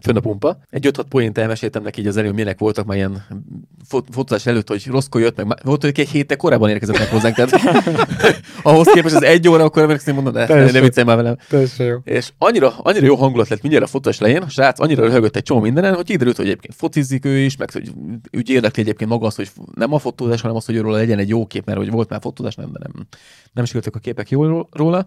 [0.00, 0.58] fönn a pumpa.
[0.70, 3.24] Egy 5-6 poént elmeséltem neki így az előbb, milyenek voltak már ilyen
[3.88, 7.34] fot- fotózás előtt, hogy rosszkor jött, meg volt, hogy egy héttel korábban érkezett meg hozzánk,
[7.34, 7.60] tehát
[8.62, 10.74] ahhoz képest az egy óra, akkor emlékszem, mondom, ne, Teljesen.
[10.74, 11.36] ne viccelj már velem.
[11.78, 11.96] Jó.
[12.04, 15.42] És annyira, annyira jó hangulat lett mindjárt a fotós lején, a srác annyira röhögött egy
[15.42, 17.92] csomó mindenen, hogy kiderült, hogy egyébként focizik ő is, meg hogy
[18.36, 21.28] úgy érdekli egyébként maga az, hogy nem a fotózás, hanem az, hogy róla legyen egy
[21.28, 23.06] jó kép, mert hogy volt már fotózás, nem, de nem,
[23.52, 25.06] nem sikerültek a képek jól róla.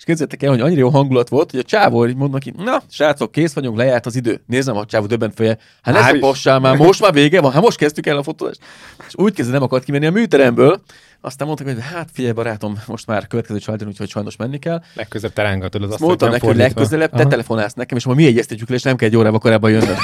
[0.00, 2.82] És képzeljétek el, hogy annyira jó hangulat volt, hogy a csávó így mond neki, na,
[2.90, 4.40] srácok, kész vagyunk, lejárt az idő.
[4.46, 5.58] Nézem a csávó döbbent feje.
[5.82, 8.60] Hát ne szopassál már, most már vége van, hát most kezdtük el a fotózást.
[9.06, 10.80] És úgy kezdve nem akart kimenni a műteremből,
[11.20, 14.82] aztán mondtak, hogy hát figyelj barátom, most már következő családon, úgyhogy sajnos menni kell.
[14.94, 17.28] Legközelebb te rángatod az Azt mondtam neki, hogy legközelebb te Aha.
[17.28, 19.96] telefonálsz nekem, és ma mi egyeztetjük le, és nem kell egy órával korábban jönnöd.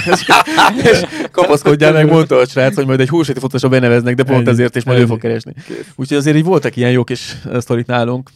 [0.92, 4.76] és kapaszkodjál meg, mondta a srác, hogy majd egy húsvéti fotósra beneveznek, de pont ezért,
[4.76, 5.52] és majd ő fog keresni.
[5.94, 8.30] Úgyhogy azért így voltak ilyen jó kis eh, sztorik nálunk.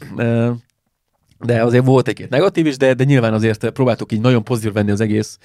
[1.44, 4.90] De azért volt egy-két negatív is, de, de nyilván azért próbáltuk így nagyon pozitív venni
[4.90, 5.38] az egész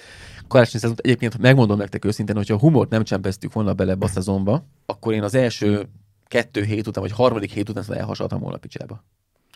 [0.48, 0.98] karácsonyi szezont.
[0.98, 5.22] Egyébként megmondom nektek őszintén, hogyha a humort nem csempeztük volna bele a szezonba, akkor én
[5.22, 5.88] az első
[6.26, 9.04] kettő hét után, vagy harmadik hét után szóval elhasaltam volna a picsába.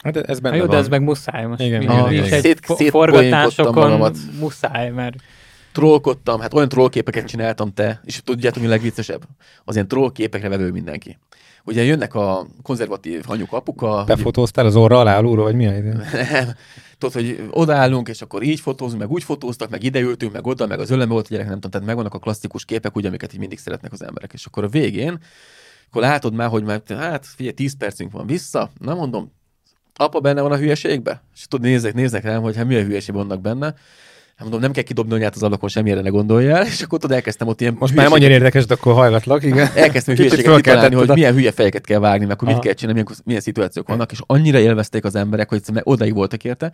[0.03, 0.70] Hát ez benne jó, van.
[0.70, 1.61] de ez meg muszáj most.
[1.61, 2.24] Igen, igen, igen.
[2.24, 5.16] egy Szét- forgatásokon muszáj, mert
[5.72, 9.22] trollkodtam, hát olyan trollképeket csináltam te, és tudjátok, mi a legviccesebb?
[9.64, 11.18] Az ilyen trollképekre vevő mindenki.
[11.64, 15.77] Ugye jönnek a konzervatív anyuk, apuka, Te fotóztál az orra alá, alulról, vagy mi a
[15.77, 15.92] idő?
[16.33, 16.55] nem,
[16.99, 20.66] tudod, hogy odaállunk, és akkor így fotózunk, meg úgy fotóztak, meg ide ültünk, meg oda,
[20.66, 23.38] meg az ölem volt gyerek, nem tudom, tehát megvannak a klasszikus képek, ugye, amiket így
[23.38, 24.33] mindig szeretnek az emberek.
[24.33, 25.18] És akkor a végén,
[25.88, 29.33] akkor látod már, hogy már, hát figyelj, 10 percünk van vissza, na mondom,
[29.94, 31.23] apa benne van a hülyeségbe?
[31.35, 33.75] És tudod, nézek, nézek rám, hogy hát mi a hülyeség vannak benne.
[34.40, 37.48] Hát mondom, nem kell kidobni anyát az ablakon, semmire ne gondoljál, és akkor tudod, elkezdtem
[37.48, 39.70] ott ilyen Most már nem annyira érdekes, de akkor hallgatlak, igen.
[39.74, 43.16] elkezdtem hülyeséget kitalálni, hogy milyen hülye fejeket kell vágni, meg hogy mit kell csinálni, milyen,
[43.24, 46.72] milyen szituációk vannak, és annyira élvezték az emberek, hogy odaig voltak érte.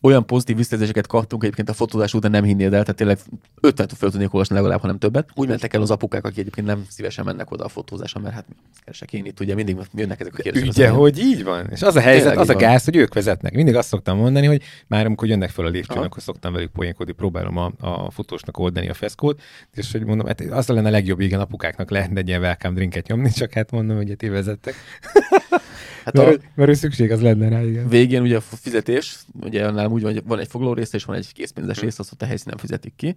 [0.00, 3.18] Olyan pozitív visszajelzéseket kaptunk egyébként a fotózás után nem hinnéd el, tehát tényleg
[3.60, 5.28] 50 föl tudnék olvasni legalább, ha nem többet.
[5.34, 8.44] Úgy mentek el az apukák, akik egyébként nem szívesen mennek oda a fotózásra, mert hát
[8.84, 10.68] keresek én itt, ugye mindig jönnek ezek a kérdések.
[10.68, 11.66] Ugye, hogy így van.
[11.70, 12.62] És az a helyzet, Tényleg az a van.
[12.62, 13.54] gáz, hogy ők vezetnek.
[13.54, 17.12] Mindig azt szoktam mondani, hogy már amikor jönnek fel a lépcsőn, akkor szoktam velük poénkodni,
[17.12, 19.40] próbálom a, a fotósnak oldani a feszkót,
[19.74, 23.06] és hogy mondom, hát az lenne a legjobb, igen, apukáknak lehetne egy ilyen welcome drinket
[23.06, 24.74] nyomni, csak hát mondom, hogy ti vezettek.
[26.08, 27.88] Hát Mert, a hogy- mert ő szükséges az lenne rá, igen.
[27.88, 31.16] végén ugye a fizetés, ugye nálam úgy van, hogy van egy foglaló része, és van
[31.16, 33.14] egy készpénzes rész, azt ott a helyszínen fizetik ki.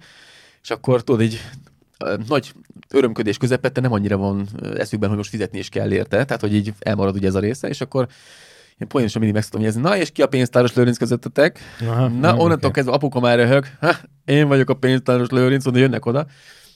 [0.64, 1.42] És akkor tudod, így
[2.28, 2.54] nagy
[2.94, 6.74] örömködés közepette nem annyira van eszükben, hogy most fizetni is kell érte, tehát hogy így
[6.80, 8.08] elmarad ugye ez a része, és akkor
[8.78, 11.60] én poénosan mindig meg szoktam jegyezni, na és ki a pénztáros Lőrinc közöttetek?
[11.82, 16.06] Aha, Na, onnantól kezdve apuka már röhög, ha, én vagyok a pénztáros Lőrinc, oda jönnek
[16.06, 16.26] oda,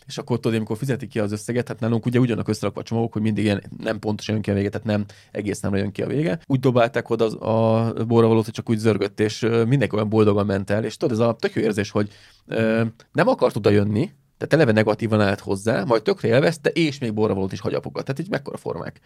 [0.08, 3.14] és akkor tudod, amikor fizetik ki az összeget, hát nálunk ugye ugyanak összerakva a csomagok,
[3.14, 6.02] hogy mindig ilyen nem pontosan jön ki a vége, tehát nem egész nem jön ki
[6.02, 6.40] a vége.
[6.46, 10.70] Úgy dobálták oda az, a borravalót, hogy csak úgy zörgött, és mindenki olyan boldogan ment
[10.70, 12.10] el, és tudod, ez a tök jó érzés, hogy
[12.48, 17.14] ö, nem akart oda jönni, tehát eleve negatívan állt hozzá, majd tökre élvezte, és még
[17.14, 18.06] borravalót is hagy apukat.
[18.06, 19.00] Tehát így mekkora formák.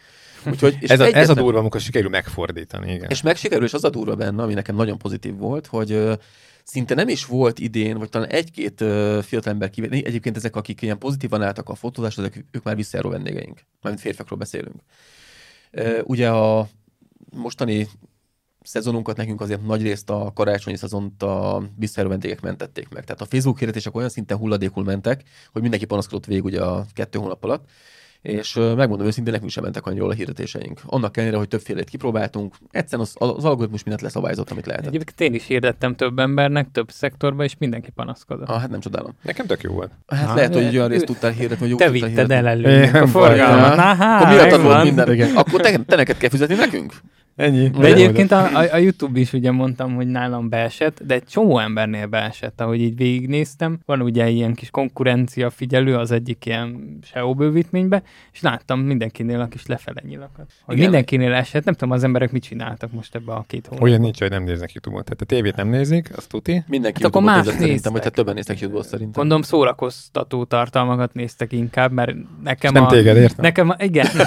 [0.45, 3.09] Úgyhogy, és Ez a, ez a egyetlen- durva, amikor sikerül megfordítani, igen.
[3.09, 6.19] és meg sikerül, és az a durva benne, ami nekem nagyon pozitív volt, hogy
[6.69, 10.97] szinte nem is volt idén, vagy talán egy-két ö, fiatalember kivétel, egyébként ezek, akik ilyen
[10.97, 14.81] pozitívan álltak a fotózáshoz, ezek, ők már visszajáró vendégeink, mármint férfiakról beszélünk.
[16.03, 16.69] Ugye a
[17.35, 17.87] mostani
[18.61, 23.03] szezonunkat nekünk azért nagy részt a karácsonyi szezont a visszajáró vendégek mentették meg.
[23.03, 27.19] Tehát a Facebook hirdetések olyan szinten hulladékul mentek, hogy mindenki panaszkodott végig ugye a kettő
[27.19, 27.69] hónap alatt,
[28.21, 30.79] és megmondom őszintén, nekünk sem mentek jól a hirdetéseink.
[30.85, 34.87] Annak ellenére, hogy többfélét kipróbáltunk, egyszerűen az, az algoritmus mindent leszabályozott, amit lehetett.
[34.87, 38.47] egyébként én is hirdettem több embernek, több szektorban, és mindenki panaszkodott.
[38.47, 39.15] Ah, hát nem csodálom.
[39.23, 39.91] Nekem tök jó volt.
[40.07, 42.95] Hát Ah, lehet, hogy egy olyan részt tudtál hirdetni, hogy jó Te vitted el előnynek
[43.01, 43.75] a forgalmat.
[43.75, 44.85] Na, hát, Akkor volt megvan.
[44.85, 45.13] minden.
[45.13, 45.35] Igen.
[45.35, 46.93] Akkor te, te neked kell fizetni nekünk?
[47.39, 47.69] Ennyi.
[47.69, 51.59] De egyébként a, a, a YouTube is ugye mondtam, hogy nálam beesett, de egy csomó
[51.59, 53.79] embernél beesett, ahogy így végignéztem.
[53.85, 59.47] Van ugye ilyen kis konkurencia figyelő az egyik ilyen SEO bővítménybe, és láttam mindenkinél a
[59.47, 60.51] kis lefele nyilakat.
[60.65, 60.89] Hogy Igen.
[60.89, 63.89] mindenkinél esett, nem tudom, az emberek mit csináltak most ebbe a két hónapban.
[63.89, 65.03] Olyan nincs, hogy nem néznek YouTube-on.
[65.03, 66.63] Tehát a tévét nem nézik, azt tuti.
[66.67, 67.91] Mindenki Hát akkor más nézett szerintem, néztek.
[67.91, 69.11] vagy hát többen néztek YouTube-ot szerintem.
[69.21, 72.87] Gondolom szórakoztató tartalmakat néztek inkább, mert nekem Nem a...
[72.87, 73.45] téged, értem?
[73.45, 74.07] Nekem, a, igen.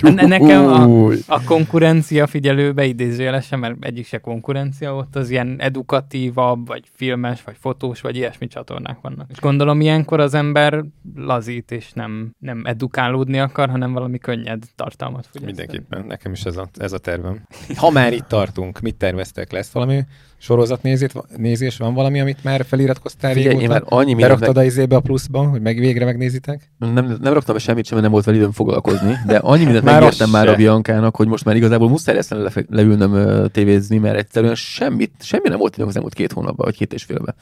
[0.00, 6.66] Ne- nekem a, a konkurencia figyelőbe idézőjelesen, mert egyik se konkurencia, ott az ilyen edukatívabb,
[6.66, 9.30] vagy filmes, vagy fotós, vagy ilyesmi csatornák vannak.
[9.30, 15.26] És gondolom ilyenkor az ember lazít, és nem, nem edukálódni akar, hanem valami könnyed tartalmat
[15.26, 15.44] fogyaszt.
[15.44, 17.42] Mindenképpen, nekem is ez a, ez a tervem.
[17.76, 19.52] Ha már itt tartunk, mit terveztek?
[19.52, 20.04] Lesz valami
[20.38, 23.78] sorozatnézés nézés van valami, amit már feliratkoztál Figyelj, én régóta?
[23.78, 26.70] már annyi Beraktad a izébe a pluszban, hogy meg végre megnézitek?
[26.78, 29.84] Nem, nem raktam be semmit sem, mert nem volt vele időm foglalkozni, de annyi mindent
[29.84, 30.52] Már megértem már se.
[30.52, 35.48] a Biancának, hogy most már igazából muszáj lesz le, leülnöm tévézni, mert egyszerűen semmit, semmi
[35.48, 37.34] nem volt időm az elmúlt két hónapban, vagy két és félben.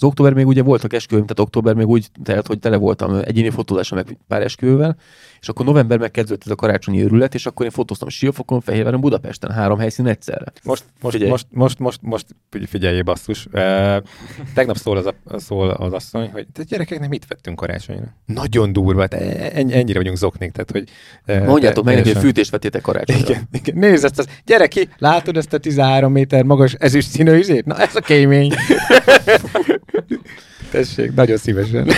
[0.00, 3.50] Az október még ugye voltak esküvőm, tehát október még úgy telt, hogy tele voltam egyéni
[3.50, 4.96] fotózással, meg pár esküvővel,
[5.40, 9.50] és akkor november megkezdődött ez a karácsonyi őrület, és akkor én fotóztam Siófokon, Fehérváron, Budapesten,
[9.50, 10.44] három helyszín egyszerre.
[10.62, 11.30] Most, most, Figyelj.
[11.30, 13.46] most, most, most, most figy- figyeljél basszus.
[13.52, 13.96] Uh,
[14.54, 18.14] tegnap szól az, a, szól az asszony, hogy te gyerekeknek mit vettünk karácsonyra?
[18.26, 20.88] Nagyon durva, te ennyi, ennyire vagyunk zoknék, tehát hogy...
[21.36, 23.28] Uh, Mondjátok meg hogy fűtést vettétek karácsonyra.
[23.28, 23.78] Igen, igen.
[23.78, 27.64] Nézd ezt, az, gyere ki, látod ezt a 13 méter magas ezüst színű izét?
[27.64, 28.52] Na ez a kémény.
[30.70, 31.86] Tessék, nagyon szívesen.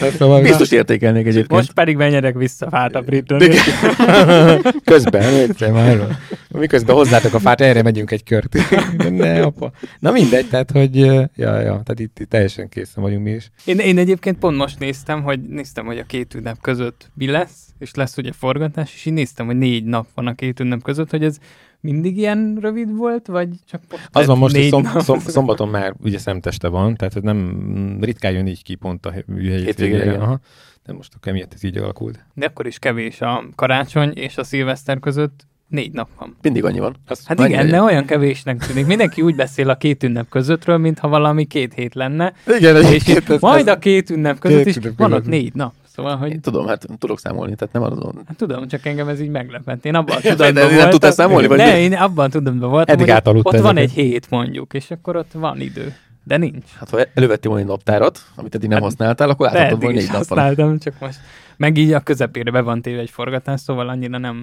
[0.00, 1.50] Na, szóval, Biztos értékelnék egyébként.
[1.50, 3.04] Most pedig menjenek vissza fát a.
[4.84, 6.18] Közben, egyszer már.
[6.48, 8.56] Miközben hozzátok a fát, erre megyünk egy kört.
[9.10, 9.72] ne, apa.
[9.98, 13.50] Na mindegy, tehát, hogy ja, ja, tehát itt, itt teljesen készen vagyunk mi is.
[13.64, 17.74] Én, én egyébként pont most néztem, hogy néztem, hogy a két ünnep között mi lesz,
[17.78, 21.10] és lesz ugye forgatás, és így néztem, hogy négy nap van a két ünnep között,
[21.10, 21.36] hogy ez
[21.82, 25.18] mindig ilyen rövid volt, vagy csak most Az van lett most, hogy négy szom, szom,
[25.18, 30.12] szombaton már ugye szemteste van, tehát nem ritkán jön így ki pont a Hétvégére.
[30.18, 30.38] Aha.
[30.84, 32.24] De most akkor emiatt ez így alakult.
[32.34, 36.36] De akkor is kevés a karácsony és a szilveszter között négy nap van.
[36.42, 36.96] Mindig annyi van.
[37.06, 38.86] Az Hát igen, de olyan kevésnek tűnik.
[38.86, 43.30] Mindenki úgy beszél a két ünnep közöttről, mintha valami két hét lenne, Igen, és egyébként
[43.30, 45.72] ez- majd a két ünnep között Két is ünnep van ott négy nap.
[45.94, 48.22] Szóval, hogy Én tudom, hát tudok számolni, tehát nem azon.
[48.26, 49.84] Hát tudom, csak engem ez így meglepett.
[49.84, 50.90] Én abban De tudatban nem voltam.
[50.90, 51.78] tudtál számolni, vagy Ne, mi?
[51.78, 53.78] én abban tudatban voltam, Eddig hogy ott van ezeket.
[53.78, 55.94] egy hét mondjuk, és akkor ott van idő.
[56.24, 56.64] De nincs.
[56.78, 60.04] Hát ha elővettél volna egy naptárat, amit eddig nem Hát, használtál, akkor átadtad volna négy
[60.06, 60.18] napon.
[60.20, 61.18] használtam, csak most
[61.56, 64.36] meg így a közepére be van téve egy forgatás, szóval annyira nem,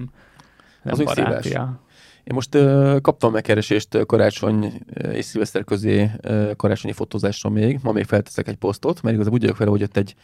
[0.82, 1.48] nem Az úgy baráti.
[1.48, 1.60] szíves.
[1.62, 1.80] a-
[2.24, 7.78] Én most uh, kaptam megkeresést ö, karácsony ö, és szilveszter közé uh, karácsonyi fotózásra még.
[7.82, 10.14] Ma még felteszek egy posztot, mert igazából úgy vagyok vele, hogy ott egy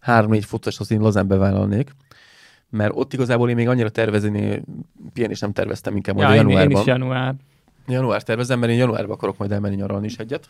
[0.00, 1.90] három-négy fotózást azt én lazán bevállalnék.
[2.70, 4.62] Mert ott igazából én még annyira tervezni,
[5.12, 6.80] pihenést nem terveztem, inkább majd Ja, a én, én januárban.
[6.80, 7.34] is január.
[7.88, 10.48] Január tervezem, mert én januárban akarok majd elmenni nyaralni is egyet.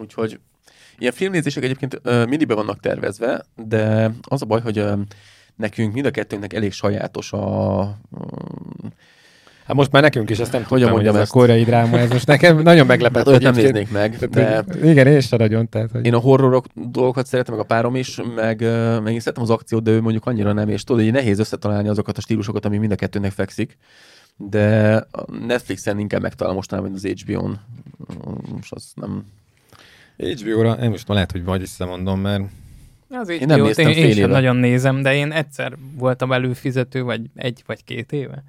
[0.00, 0.40] Úgyhogy
[0.98, 4.94] ilyen filmnézések egyébként ö, mindig be vannak tervezve, de az a baj, hogy ö,
[5.56, 7.80] nekünk mind a kettőnknek elég sajátos a...
[9.66, 11.30] Hát most már nekünk is, ezt nem Hogyan tudtam, hogy mondjam ez a ezt?
[11.32, 13.28] koreai dráma, ez most nekem nagyon meglepett.
[13.30, 15.68] Hát nem néznék meg, de hogy- Igen, én sem nagyon.
[15.68, 16.06] Tehát, hogy...
[16.06, 18.60] én a horrorok dolgokat szeretem, meg a párom is, meg,
[19.02, 21.88] meg én szeretem az akciót, de ő mondjuk annyira nem, és tudod, hogy nehéz összetalálni
[21.88, 23.76] azokat a stílusokat, ami mind a kettőnek fekszik.
[24.36, 27.60] De a Netflixen inkább megtalálom mostanában, mint az HBO-n.
[28.56, 29.24] Most az nem...
[30.16, 32.42] HBO-ra, én most már lehet, hogy vagy visszamondom, mert
[33.10, 34.32] Az Én én nem nem néztem én, fél én sem éve.
[34.32, 38.44] nagyon nézem, de én egyszer voltam előfizető, vagy egy vagy két éve,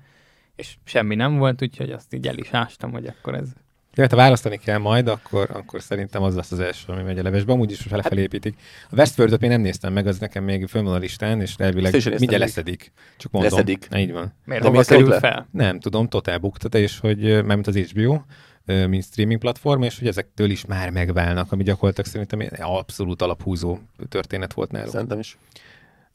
[0.56, 3.48] és semmi nem volt, úgyhogy azt így el is ástam, hogy akkor ez
[3.96, 7.20] Ja, hát ha választani kell majd, akkor, akkor szerintem az lesz az első, ami megy
[7.20, 7.52] a levesbe.
[7.52, 8.56] Amúgy is fele felépítik.
[8.89, 11.94] A Westworld-ot még nem néztem meg, az nekem még fönn van a listán, és elvileg
[11.94, 12.91] mindjárt leszedik.
[13.18, 13.52] Csak mondom.
[13.52, 13.88] Leszedik.
[13.96, 14.34] Így van.
[14.46, 15.20] miért De hova kerül le?
[15.20, 15.48] fel?
[15.52, 18.22] Nem tudom, totál buktat, és hogy mármint az HBO,
[18.65, 23.80] mint streaming platform, és hogy ezektől is már megválnak, ami gyakorlatilag szerintem egy abszolút alaphúzó
[24.10, 24.89] történet volt náluk.
[24.89, 25.38] Szerintem is.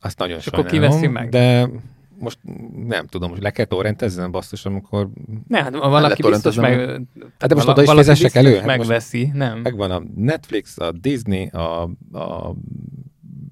[0.00, 1.29] Azt nagyon És akkor sajnálom, ki veszi meg?
[1.29, 1.68] De
[2.20, 2.38] most
[2.87, 5.09] nem tudom, hogy le kell torrentezzen basszus, amikor
[5.48, 6.78] Ne, hát valaki biztos meg...
[7.38, 8.54] Hát de most vala- oda is fizessek elő?
[8.56, 9.59] Hát most- Megveszi, nem.
[9.59, 11.83] megvan a Netflix, a Disney, a,
[12.18, 12.54] a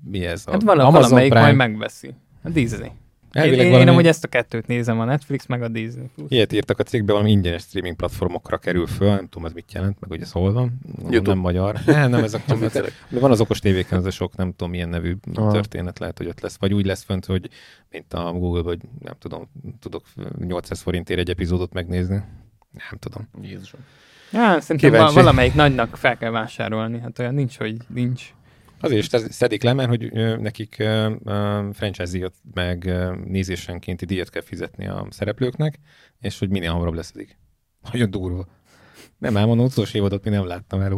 [0.04, 0.42] mi ez?
[0.46, 1.46] A Hát vala, Amazon valamelyik Prime.
[1.46, 2.14] majd megveszi.
[2.42, 2.90] A Disney.
[3.32, 6.04] Én, Elvileg én, én valami- amúgy ezt a kettőt nézem, a Netflix meg a Disney.
[6.14, 6.30] Plus.
[6.30, 10.00] Ilyet írtak a cikkben, valami ingyenes streaming platformokra kerül föl, nem tudom, ez mit jelent,
[10.00, 10.78] meg hogy ez hol van.
[11.02, 11.28] YouTube.
[11.30, 11.76] Nem magyar.
[11.86, 12.92] Nem, nem, ez a viccelek.
[13.08, 15.52] de van az okos tévéken, az a sok, nem tudom, milyen nevű Aha.
[15.52, 16.56] történet lehet, hogy ott lesz.
[16.58, 17.48] Vagy úgy lesz fönt, hogy
[17.90, 19.48] mint a Google, hogy nem tudom,
[19.80, 20.04] tudok
[20.38, 22.14] 800 forintért egy epizódot megnézni.
[22.72, 23.28] Nem tudom.
[23.42, 23.80] Jézusom.
[24.32, 25.04] Ja, szerintem Kíváncsi.
[25.14, 27.00] va- valamelyik nagynak fel kell vásárolni.
[27.00, 28.32] Hát olyan nincs, hogy nincs.
[28.80, 30.74] Azért is szedik le, mert hogy nekik
[31.72, 32.92] franchise díjat, meg
[33.24, 35.78] nézésenkénti díjat kell fizetni a szereplőknek,
[36.20, 37.38] és hogy minél hamarabb leszedik.
[37.92, 38.46] Nagyon durva.
[39.18, 40.96] Nem elmondom, utolsó évadot mi nem láttam elő.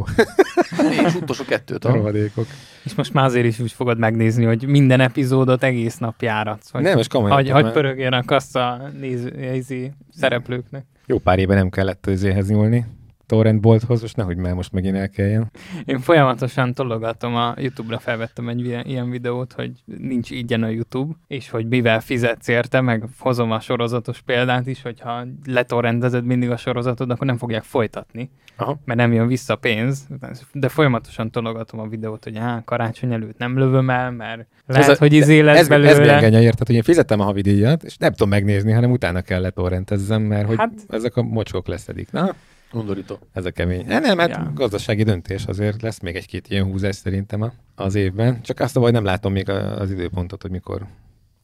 [1.06, 1.84] És utolsó kettőt.
[1.84, 1.94] A A...
[1.94, 2.46] rohadékok.
[2.84, 6.70] És most már azért is úgy fogod megnézni, hogy minden epizódot egész nap járatsz.
[6.70, 7.36] Hogy Nem, és komolyan.
[7.36, 10.84] hagy, hagy már pörögjön a kassa néző, nézi szereplőknek.
[11.06, 12.86] Jó pár éve nem kellett ezéhez nyúlni.
[13.30, 15.50] Torrentbolthoz, most nehogy már most megint el kelljen.
[15.84, 21.50] Én folyamatosan tologatom, a YouTube-ra felvettem egy ilyen, videót, hogy nincs ingyen a YouTube, és
[21.50, 27.10] hogy mivel fizetsz érte, meg hozom a sorozatos példát is, hogyha letorrendezed mindig a sorozatod,
[27.10, 28.78] akkor nem fogják folytatni, Aha.
[28.84, 30.06] mert nem jön vissza pénz,
[30.52, 34.96] de folyamatosan tologatom a videót, hogy á, karácsony előtt nem lövöm el, mert lehet, Ez
[34.96, 36.12] a- hogy izé lesz Ez, ez belőle.
[36.12, 40.22] mérgenya érted, hogy én fizettem a havidíjat, és nem tudom megnézni, hanem utána kell letorrentezzem,
[40.22, 40.68] mert hogy hát...
[40.70, 42.12] Hát- ezek a mocskok leszedik.
[42.12, 42.34] Na,
[42.72, 43.18] Undorító.
[43.32, 43.86] ez a kemény.
[43.86, 44.50] Ne, nem, hát Ja.
[44.54, 48.42] gazdasági döntés azért lesz még egy-két ilyen húzás szerintem a- az évben.
[48.42, 50.86] Csak azt a baj, nem látom még az időpontot, hogy mikor.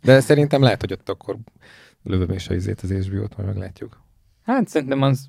[0.02, 1.36] De szerintem lehet, hogy ott akkor
[2.02, 4.00] lövöm is a izét az HBO-t, majd meglátjuk.
[4.42, 5.28] Hát szerintem az,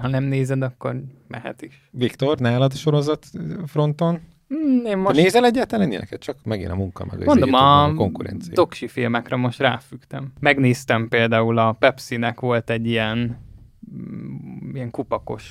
[0.00, 1.88] ha nem nézed, akkor mehet is.
[1.90, 3.26] Viktor, nálad a sorozat
[3.66, 4.20] fronton?
[4.48, 4.96] Hmm, én Most...
[5.08, 6.20] most Nézel egyáltalán ilyeneket?
[6.20, 8.54] Csak megint a munka, meg az Mondom, a a konkurencia.
[8.54, 10.32] doksi filmekre most ráfügtem.
[10.40, 13.30] Megnéztem például a Pepsi-nek volt egy ilyen mm,
[14.72, 15.44] ilyen kupakos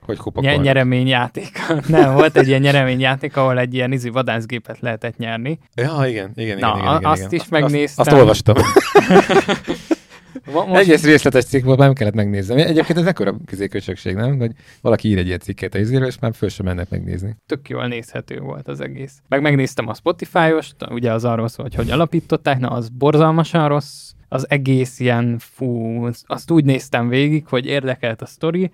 [0.00, 0.62] hogy kupakolnak.
[0.62, 1.58] nyereményjáték.
[1.88, 5.58] Nem, volt egy ilyen nyereményjáték, ahol egy ilyen izi vadászgépet lehetett nyerni.
[5.74, 7.40] Ja, igen, igen, Na, igen, igen, igen, azt igen.
[7.40, 8.04] is megnéztem.
[8.06, 8.56] Azt, azt olvastam.
[10.52, 10.80] Most...
[10.80, 12.62] Egész részletes cikk volt, nem kellett megnézni.
[12.62, 14.38] Egyébként ez ekkora közéköcsökség, nem?
[14.38, 17.36] Hogy valaki ír egy ilyen cikket a izéről, és már föl sem mennek megnézni.
[17.46, 19.20] tök jól nézhető volt az egész.
[19.28, 24.12] Meg megnéztem a Spotify-ost, ugye az arról szól, hogy hogy alapították, na az borzalmasan rossz,
[24.28, 28.70] az egész ilyen, fú, azt úgy néztem végig, hogy érdekelt a sztori,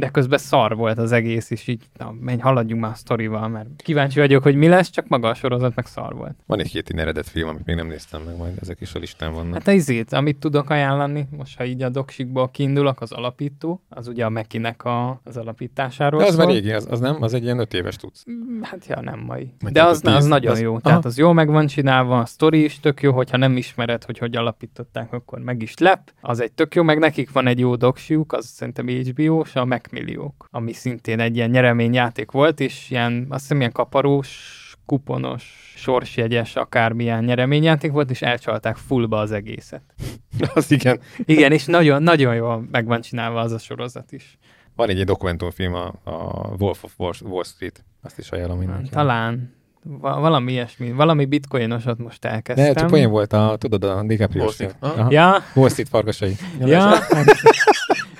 [0.00, 3.68] de közben szar volt az egész, és így, na, menj, haladjunk már a sztorival, mert
[3.76, 6.34] kíváncsi vagyok, hogy mi lesz, csak maga a sorozat meg szar volt.
[6.46, 9.32] Van egy-két ilyen eredet film, amit még nem néztem meg, majd ezek is a listán
[9.32, 9.52] vannak.
[9.52, 14.08] Hát a izét, amit tudok ajánlani, most ha így a doksikból kiindulok, az alapító, az
[14.08, 16.44] ugye a Mekinek a, az alapításáról De az szól.
[16.44, 18.24] már régi, az, az nem, az egy ilyen öt éves tudsz.
[18.30, 19.54] Mm, Hát ja, nem mai.
[19.60, 20.70] Vagy De tehát az, a tíz- az nagyon az- jó.
[20.70, 20.80] aha.
[20.80, 24.18] Tehát az jó meg van csinálva, a sztori is tök jó, hogyha nem ismered, hogy
[24.18, 26.10] hogy alapították, akkor meg is lep.
[26.20, 30.46] Az egy tök jó, meg nekik van egy jó doksiuk, az szerintem HBO-s, a Macmilliók,
[30.50, 37.24] ami szintén egy ilyen nyereményjáték volt, és ilyen, azt hiszem ilyen kaparós, kuponos, sorsjegyes, akármilyen
[37.24, 39.82] nyereményjáték volt, és elcsalták fullba az egészet.
[40.54, 41.00] az igen.
[41.24, 44.38] Igen, és nagyon, nagyon jól meg van csinálva az a sorozat is.
[44.76, 47.84] Van egy ilyen dokumentumfilm, a, a Wolf of Wall, Street.
[48.02, 48.92] Azt is ajánlom mindenkinek.
[48.92, 52.66] Talán va- valami ilyesmi, valami bitcoinosat most elkezdtem.
[52.66, 54.76] Ne, csak olyan volt a, tudod, a DiCaprio Wall Street.
[55.08, 56.36] Ja, Wall Street farkasai.
[56.60, 56.92] ja.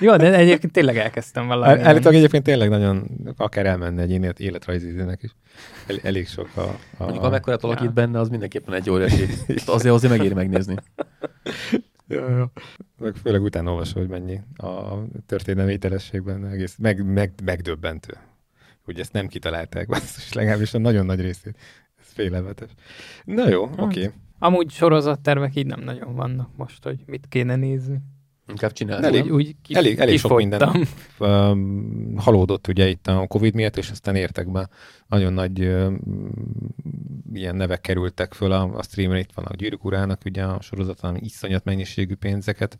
[0.01, 1.79] Jó, de egyébként tényleg elkezdtem valami.
[1.79, 5.35] El, állítólag egyébként tényleg nagyon, akár elmenne egy élet, életrajzizének is.
[5.87, 6.61] El, elég sok a...
[6.61, 7.91] a Mondjuk amekkorát alakít Ja.
[7.91, 9.25] benne, az mindenképpen egy óriási.
[9.65, 10.75] Azért azért megéri megnézni.
[12.07, 12.51] Ja, ja.
[12.99, 18.13] Meg főleg utána olvasol, hogy mennyi a történelmi hitelességben egész meg, meg, megdöbbentő.
[18.85, 21.57] Hogy ezt nem kitalálták, basszus, legalábbis a nagyon nagy részét.
[21.99, 22.69] Ez félelmetes.
[23.23, 23.79] Na jó, oké.
[23.81, 24.09] Okay.
[24.39, 28.01] Amúgy sorozattervek így nem nagyon vannak most, hogy mit kéne nézni.
[28.51, 29.05] Inkább csinálni.
[29.05, 30.87] Elég- úgy, úgy ki, elég- elég sok minden.
[31.19, 34.69] Um, halódott ugye itt a Covid miatt, és aztán értek be
[35.07, 35.99] nagyon nagy um,
[37.33, 39.19] ilyen nevek kerültek föl a, a streamre.
[39.19, 42.77] Itt van a Gyűrűk Urának, ugye a sorozat, ami iszonyat mennyiségű pénzeket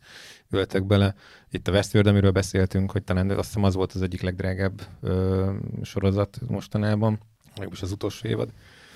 [0.50, 1.16] öltek bele.
[1.52, 5.52] Itt a Westworld, amiről beszéltünk, hogy talán azt hiszem az volt az egyik legdrágább ö,
[5.82, 8.50] sorozat mostanában, legalábbis az utolsó évad.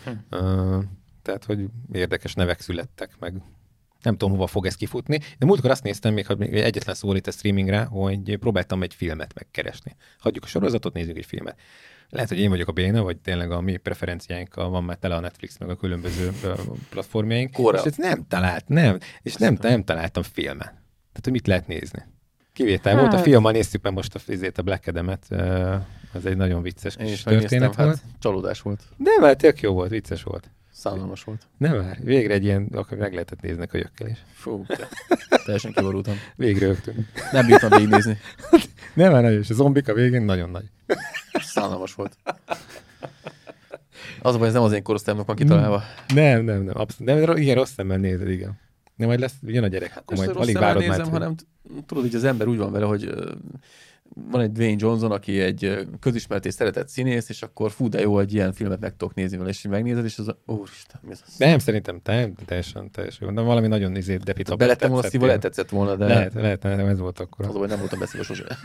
[0.03, 0.11] Hm.
[0.29, 0.79] Ö,
[1.21, 3.33] tehát, hogy érdekes nevek születtek, meg
[4.05, 5.19] nem tudom, hova fog ez kifutni.
[5.37, 8.93] De múltkor azt néztem, még ha még egyetlen szó itt a streamingre, hogy próbáltam egy
[8.93, 9.95] filmet megkeresni.
[10.19, 11.59] Hagyjuk a sorozatot, nézzük egy filmet.
[12.09, 15.19] Lehet, hogy én vagyok a béna, vagy tényleg a mi preferenciáinkkal van már tele a
[15.19, 16.31] Netflix, meg a különböző
[16.89, 17.51] platformjaink.
[17.51, 17.77] Kóra.
[17.77, 20.67] És ezt nem talált, nem, és nem, nem találtam filmet.
[20.67, 22.03] Tehát, hogy mit lehet nézni.
[22.53, 23.01] Kivétel hát.
[23.01, 25.31] volt, a filmmal néztük meg most a, izét, a Black Adam-et,
[26.13, 27.89] ez egy nagyon vicces kis történet volt.
[27.89, 28.83] hát csalódás volt.
[28.97, 30.49] Nem, hát tök jó volt, vicces volt.
[30.77, 31.47] Szánalmas volt.
[31.57, 34.17] Nem már, végre egy ilyen, akkor meg lehetett nézni a kölyökkel is.
[34.33, 34.87] Fú, te-
[35.45, 36.15] teljesen kiborultam.
[36.35, 36.97] Végre rögtünk.
[37.31, 38.17] Nem bírtam végignézni.
[38.93, 40.65] Nem már nagyon, és a zombik a végén nagyon nagy.
[41.33, 42.17] Szánalmas volt.
[44.21, 45.83] Az a baj, ez nem az én korosztályomnak van kitalálva.
[46.13, 47.25] Nem, nem, nem, abszolút.
[47.25, 48.59] Nem, igen, rossz szemmel nézed, igen.
[48.95, 51.09] Nem, majd lesz, jön a gyerek, hát akkor majd alig várod nézem, már.
[51.09, 51.35] hogy- hanem
[51.85, 53.31] tudod, így az ember úgy van vele, hogy ö,
[54.13, 58.19] van egy Dwayne Johnson, aki egy közismert és szeretett színész, és akkor fú, de jó,
[58.19, 61.23] egy ilyen filmet meg tudok nézni vele, és így megnézed, és az, úristen, mi ez
[61.27, 61.37] az?
[61.37, 63.33] Nem, szerintem te, teljesen, teljesen jó.
[63.33, 64.57] De valami nagyon izé, depit.
[64.57, 67.45] Belettem volna szívva, lehet tetszett volna, de Lehet, lehet, nem, ez volt akkor.
[67.45, 68.45] az baj, nem voltam beszélve sose.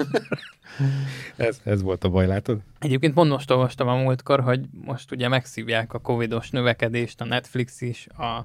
[1.37, 2.61] Ez, ez volt a baj, látod?
[2.79, 7.81] Egyébként pont most olvastam a múltkor, hogy most ugye megszívják a covidos növekedést, a Netflix
[7.81, 8.44] is, a,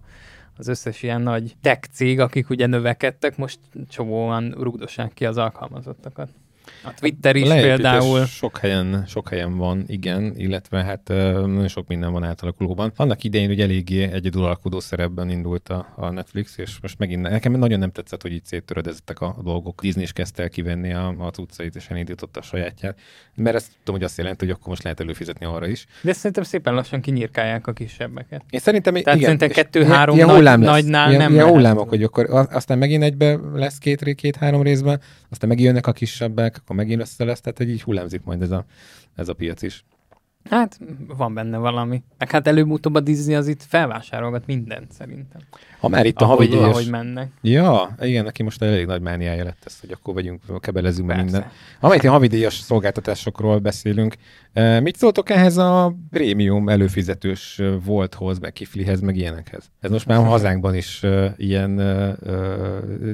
[0.58, 6.30] az összes ilyen nagy tech cég, akik ugye növekedtek, most csomóan rugdossák ki az alkalmazottakat.
[6.84, 8.26] A Twitter is Leépítés például.
[8.26, 12.92] Sok helyen, sok helyen van, igen, illetve hát nagyon sok minden van átalakulóban.
[12.96, 17.80] Annak idején ugye eléggé egyedülalkodó szerepben indult a, a Netflix, és most megint nekem nagyon
[17.80, 19.82] nem tetszett, hogy így széttöredezettek a dolgok.
[19.82, 23.00] Disney is kezdte el kivenni a, a cuccait, és elindította a sajátját.
[23.36, 25.86] Mert ezt tudom, hogy azt jelenti, hogy akkor most lehet előfizetni arra is.
[26.02, 28.44] De szerintem szépen lassan kinyírkálják a kisebbeket.
[28.50, 30.72] Én szerintem Tehát igen, szerintem kettő-három nagy- hullám lesz.
[30.72, 35.02] nagynál ilyen, nem ilyen hullámok, hogy akkor aztán megint egybe lesz két, ré- két-három részben,
[35.30, 38.52] aztán megint jönnek a kisebbek, akkor megint össze lesz, tehát hogy így hullámzik majd ez
[38.52, 38.66] a,
[39.16, 39.84] ez a piac is.
[40.50, 40.80] Hát
[41.18, 42.04] van benne valami.
[42.18, 45.42] Meg hát előbb-utóbb a Disney az itt felvásárolgat mindent szerintem.
[45.80, 46.72] Ha már itt a ahogy, havidíjas...
[46.72, 47.32] ahogy mennek.
[47.42, 51.32] Ja, igen, neki most elég nagy mániája lett ez, hogy akkor vegyünk, kebelezzünk be Persze.
[51.32, 51.52] minden.
[51.80, 54.16] Amelyik a havidíjas szolgáltatásokról beszélünk.
[54.54, 59.72] E, Mit szóltok ehhez a prémium előfizetős e, volthoz, meg kiflihez, meg ilyenekhez?
[59.80, 62.16] Ez most már a hazánkban is e, ilyen e,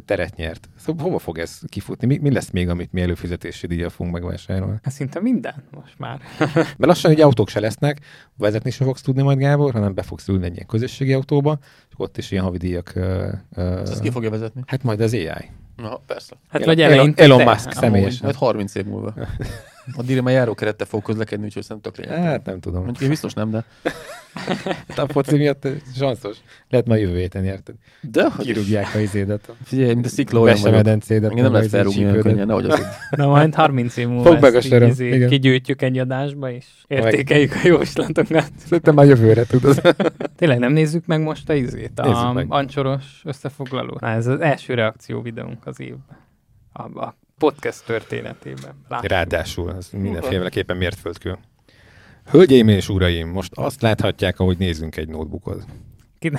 [0.06, 0.70] teret nyert.
[0.78, 2.08] Szóval hova fog ez kifutni?
[2.08, 4.80] Mi, mi lesz még, amit mi előfizetési díjjal fogunk megvásárolni?
[4.84, 6.20] Hát szinte minden most már.
[6.56, 8.00] Mert lassan ugye autók se lesznek,
[8.38, 11.58] vezetni sem fogsz tudni majd Gábor, hanem be fogsz ülni egy ilyen közösségi autóba,
[11.90, 12.94] és ott is ilyen havidíjak.
[12.96, 13.34] Uh,
[13.82, 14.62] Ezt ki fogja vezetni?
[14.66, 15.50] Hát majd az AI.
[15.76, 16.36] Na, persze.
[16.50, 18.26] Hát Elon- vagy Elon- Elon te, Musk személyesen.
[18.26, 19.14] Hát 30 év múlva.
[19.94, 22.32] Addigra már járókerettel fog közlekedni, úgyhogy szerintem tök lényegtelen.
[22.32, 22.84] Hát nem tudom.
[22.84, 23.66] Mondjuk én biztos nem, de...
[24.88, 26.38] Hát a foci miatt sanszos.
[26.70, 27.76] Lehet ma jövő héten, érted?
[28.02, 29.52] De, hogy Kirúgják a izédet.
[29.64, 30.72] Figyelj, mint a szikla olyan vagyok.
[30.72, 31.30] Besemedencédet.
[31.30, 34.42] Engem nem lehet az felrúgni olyan könnyen, nehogy az Na majd 30 év múlva Fogd
[34.42, 35.30] meg a ezt így söröm, izé igen.
[35.30, 38.52] kigyűjtjük egy adásba, és értékeljük a jóslatokat.
[38.58, 39.96] Szerintem már jövőre tudod.
[40.36, 44.00] Tényleg nem nézzük meg most a izét, a ancsoros összefoglalót.
[44.00, 46.18] Na, ez az első reakció videónk az évben.
[46.74, 48.74] A, a podcast történetében.
[48.88, 49.10] Lássuk.
[49.10, 51.38] Ráadásul, ez mindenféleképpen mértföldkő.
[52.26, 55.66] Hölgyeim és uraim, most azt láthatják, ahogy nézünk egy notebookot.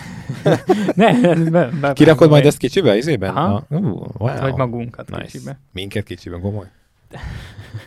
[0.94, 3.36] ne, ne, be, be, Kirakod majd ezt kicsibe, izében?
[3.36, 3.64] Aha.
[3.68, 4.28] Ah, uh, wow.
[4.28, 5.22] Hát, vagy magunkat nice.
[5.22, 5.60] kicsibe.
[5.72, 6.66] Minket kicsiben, gomoly.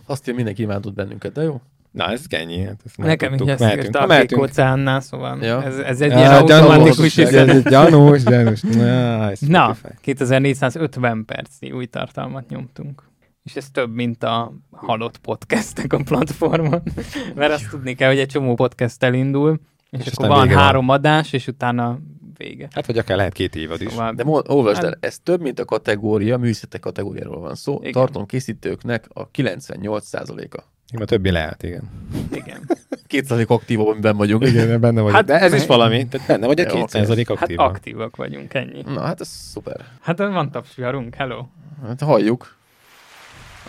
[0.06, 1.62] Azt hogy mindenki imádott bennünket, de jó?
[1.96, 2.62] Na, ez ennyi.
[2.64, 3.60] Hát ezt Nekem is ezt
[4.08, 4.42] Mehetünk.
[4.42, 5.64] a óceánnál, szóval Ja.
[5.64, 7.56] ez, ez egy ilyen automatikus gyanús, üzenet.
[7.56, 8.62] ez Gyanús, gyanús.
[8.76, 9.98] Na, ez Na, Spotify.
[10.02, 13.04] 2450 percnyi új tartalmat nyomtunk.
[13.44, 16.82] És ez több, mint a halott podcastek a platformon.
[17.36, 20.64] Mert azt tudni kell, hogy egy csomó podcast elindul, és, És akkor van vége van.
[20.64, 22.00] három adás, és utána
[22.38, 22.68] vége.
[22.74, 23.92] Hát, vagy akár lehet két évad is.
[23.92, 27.78] Szóval De olvasd el, Hát- ez több, mint a kategória, művészetek kategóriáról van szó.
[27.80, 27.92] Igen.
[27.92, 30.64] Tartalomkészítőknek a 98%-a.
[31.00, 31.82] A többi lehet, igen.
[32.32, 32.60] igen.
[33.10, 34.46] 2% aktívabb, amiben vagyunk.
[34.46, 35.14] Igen, benne vagy.
[35.14, 36.08] Hát- De ez is valami.
[36.08, 37.60] Tehát benne vagy a Jó, 2% Hát aktív.
[37.60, 38.82] aktívak vagyunk, ennyi.
[38.86, 39.86] Na, hát ez szuper.
[40.02, 41.46] Hát van tapsviharunk, hello.
[41.88, 42.56] Hát halljuk.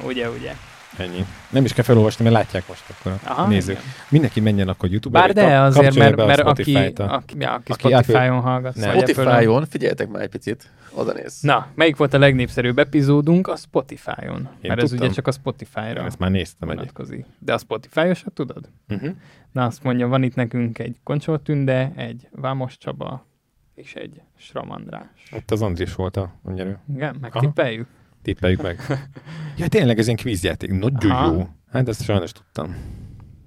[0.07, 0.53] Ugye, ugye.
[0.99, 1.25] Ennyi.
[1.51, 3.77] Nem is kell felolvasni, mert látják most akkor a Aha, nézők.
[3.79, 3.91] igen.
[4.09, 5.23] Mindenki menjen akkor YouTube-ra.
[5.25, 8.77] Bár de azért, mert, mert aki, aki, ja, aki, aki Spotify-on hallgat.
[8.79, 11.41] Spotify-on, figyeljetek már egy picit, oda néz.
[11.43, 13.47] Na, melyik volt a legnépszerűbb epizódunk?
[13.47, 14.39] A Spotify-on.
[14.39, 15.07] Én mert ez tudtam.
[15.07, 16.81] ugye csak a Én Spotify-ra ezt már néztem egyet.
[16.81, 17.25] vonatkozik.
[17.39, 18.69] De a Spotify-osat tudod?
[18.89, 19.11] Uh-huh.
[19.53, 23.27] Na, azt mondja, van itt nekünk egy Koncsol Tünde, egy Vámos Csaba,
[23.75, 25.31] és egy Sram András.
[25.33, 26.79] Ott az Andris volt a nyerő.
[26.95, 27.89] Igen, megtippeljük?
[28.23, 28.81] Tippeljük meg.
[29.59, 30.71] ja, tényleg ez ilyen kvízjáték.
[30.71, 31.33] Nagyon Aha.
[31.33, 31.49] jó.
[31.71, 32.77] Hát ezt sajnos tudtam.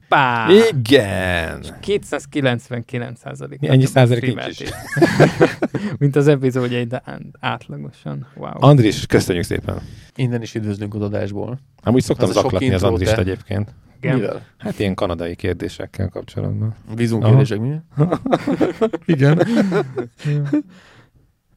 [0.10, 0.48] Pá!
[0.72, 1.66] Igen!
[1.80, 3.68] 299 százalék.
[3.68, 4.70] Ennyi százalék nincs is.
[6.00, 7.02] Mint az epizódjaid
[7.40, 8.28] átlagosan.
[8.36, 8.52] Wow.
[8.54, 9.82] Andris, köszönjük szépen.
[10.16, 11.60] Innen is üdvözlünk az adásból.
[11.84, 13.22] Amúgy szoktam Az zaklatni az Andrist te.
[13.22, 13.74] egyébként.
[14.02, 14.16] Igen.
[14.16, 14.46] Mivel?
[14.58, 16.76] Hát ilyen kanadai kérdésekkel kapcsolatban.
[16.96, 17.32] Vízunk Aha.
[17.32, 17.76] kérdések mi?
[19.14, 19.38] Igen.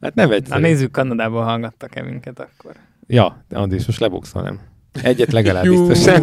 [0.01, 0.61] hát nem Na egyszerű.
[0.61, 2.73] nézzük, Kanadában hallgattak-e minket akkor.
[3.07, 4.61] Ja, de Andris, most lebukszolnám.
[5.03, 5.87] Egyet legalább Jú.
[5.87, 6.15] biztos.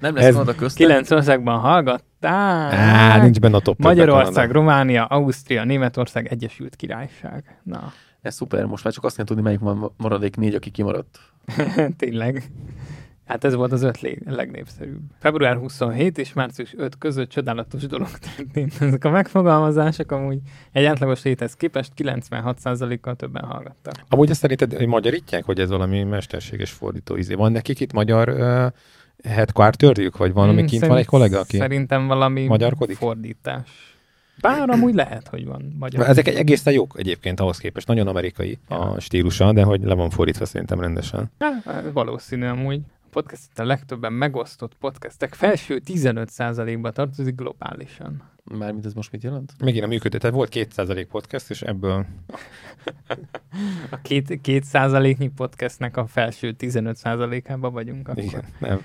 [0.00, 0.86] Nem lesz Kanada köztem?
[0.86, 2.72] Kilenc országban hallgattál.
[2.72, 4.50] Á, nincs benne a top Magyarország.
[4.50, 7.58] Románia, Ausztria, Németország, Egyesült Királyság.
[7.62, 11.18] Na, Ez szuper, most már csak azt kell tudni, melyik van maradék négy, aki kimaradt.
[11.98, 12.50] tényleg.
[13.28, 15.00] Hát ez volt az öt legnépszerűbb.
[15.18, 18.74] Február 27 és március 5 között csodálatos dolog történt.
[18.80, 20.38] Ezek a megfogalmazások amúgy
[20.72, 23.94] egy átlagos léthez képest 96%-kal többen hallgattak.
[24.08, 27.34] Amúgy ezt szerinted hogy magyarítják, hogy ez valami mesterséges fordító izé?
[27.34, 28.66] Van nekik itt magyar uh,
[29.30, 31.56] headquarterjük, vagy valami Hmm, kint szerint- van egy kollega, aki...
[31.56, 32.96] Szerintem valami magyarkodik?
[32.96, 33.96] fordítás.
[34.40, 36.08] Bár amúgy lehet, hogy van magyar.
[36.08, 37.86] Ezek egy egészen jók egyébként ahhoz képest.
[37.86, 41.30] Nagyon amerikai a stílusa, de hogy le van fordítva szerintem rendesen.
[41.38, 42.80] Há, valószínű amúgy.
[43.18, 48.22] A podcast a legtöbben megosztott podcastek felső 15%-ba tartozik globálisan.
[48.44, 49.52] Mármint ez most mit jelent?
[49.58, 52.06] Megint a működő, tehát volt 2% podcast, és ebből
[53.90, 58.22] A két, két százaléknyi podcastnek a felső 15%-ában vagyunk akkor.
[58.22, 58.82] igen, nem.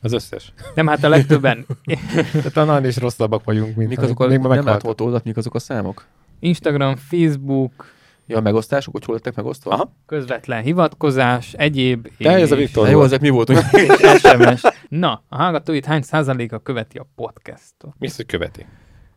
[0.00, 0.52] Az összes.
[0.74, 1.66] Nem, hát a legtöbben
[2.32, 5.58] Tehát annál is rosszabbak vagyunk, mint Mik azok a még nem látható mik azok a
[5.58, 6.06] számok?
[6.38, 7.92] Instagram, Facebook,
[8.26, 9.70] Ja, a megosztások, hogy hol lettek megosztva?
[9.70, 9.92] Aha.
[10.06, 13.58] Közvetlen hivatkozás, egyéb De ez a és- Viktor jó, ezek mi voltunk?
[13.72, 14.62] és SMS.
[14.88, 17.94] Na, a hallgatóit hány százaléka követi a podcastot?
[17.98, 18.66] Mi az, hogy követi?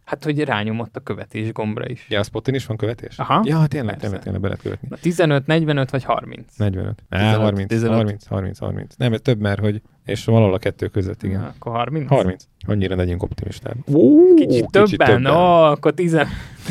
[0.04, 2.06] Hát, hogy rányomott a követés gombra is.
[2.10, 3.18] Ja, a Spotin is van követés?
[3.20, 3.42] Aha.
[3.46, 4.00] Ja, tényleg, Persze.
[4.00, 4.88] tényleg, tényleg be lehet követni.
[4.92, 6.56] Na, 15, 45 vagy 30?
[6.58, 7.04] 45.
[7.10, 7.96] Á, 15, 30, 15.
[7.98, 8.96] 30, 30, 30.
[8.96, 11.40] Nem, ez több már, hogy és valahol a kettő között, igen.
[11.40, 12.10] Na, akkor 30?
[12.10, 12.44] 30.
[12.68, 13.76] Annyira legyünk optimisták.
[13.94, 15.26] Ó, Kicsit többen?
[15.26, 16.18] Ó, akkor 10.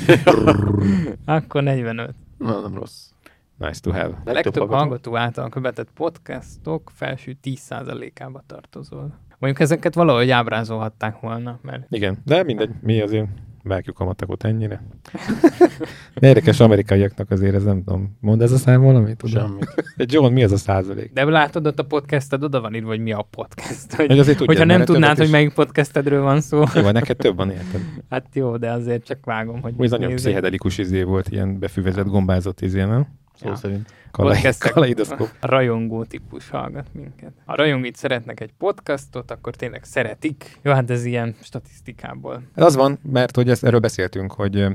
[1.24, 2.14] akkor 45.
[2.38, 3.10] Na, nem rossz.
[3.58, 4.22] Nice to have.
[4.24, 9.18] A legtöbb hallgató által követett podcastok felső 10%-ába tartozol.
[9.38, 13.28] Mondjuk ezeket valahogy ábrázolhatták volna, mert Igen, de mindegy, mi azért
[13.66, 14.82] vágjuk a matekot ennyire.
[16.20, 18.16] De érdekes amerikaiaknak azért ez nem tudom.
[18.20, 19.16] Mond ez a szám valamit?
[19.16, 19.46] Tudom.
[19.46, 19.74] Semmit.
[19.96, 21.12] De John, mi az a százalék?
[21.12, 23.94] de látod ott a podcasted, oda van írva, hogy mi a podcast.
[23.94, 27.36] Hogy, Hogy azért tudjad, hogyha nem tudnád, hogy melyik podcastedről van szó, Jó, neked több
[27.36, 27.80] van, érted?
[28.10, 32.60] hát jó, de azért csak vágom, hogy Ez nagyon pszichedelikus izé volt, ilyen befüvezett, gombázott
[32.60, 33.06] izé, nem?
[33.34, 33.54] Szó Ja.
[33.54, 33.92] szerint.
[34.16, 34.72] Podcastek.
[34.72, 35.28] Kaleidoszkóp.
[35.40, 37.32] A rajongó típus hallgat minket.
[37.44, 40.58] Ha rajongit szeretnek egy podcastot, akkor tényleg szeretik.
[40.62, 42.42] Jó, hát ez ilyen statisztikából.
[42.54, 44.66] Ez az van, mert hogy ezt, erről beszéltünk, hogy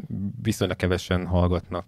[0.42, 1.86] viszonylag kevesen hallgatnak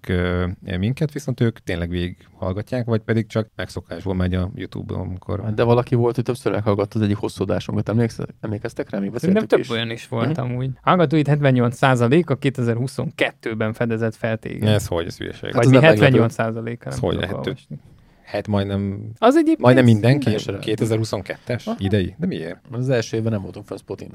[0.78, 5.54] minket, viszont ők tényleg végig hallgatják, vagy pedig csak megszokásból megy a YouTube-on, amikor...
[5.54, 7.90] De valaki volt, hogy többször meghallgatta az egyik hosszú adásunkat.
[8.40, 9.00] Emlékeztek rá?
[9.00, 9.70] Még beszéltük több is.
[9.70, 10.70] olyan is volt amúgy.
[10.82, 14.68] Hallgatóit 78% a 2022-ben fedezett feltéged.
[14.68, 15.44] Ez hogy, ez hülyeség.
[15.44, 16.26] Hát Vagy az mi nem meglepő.
[16.28, 17.78] 78%-a Ez nem hogy lehet olvasni.
[18.24, 20.58] Hát majdnem, Az egyébként majdnem mindenki, teljesen.
[20.62, 21.76] 2022-es Aha.
[21.80, 22.16] idei.
[22.18, 22.58] De miért?
[22.72, 24.10] Az első évben nem voltunk fel Spotin.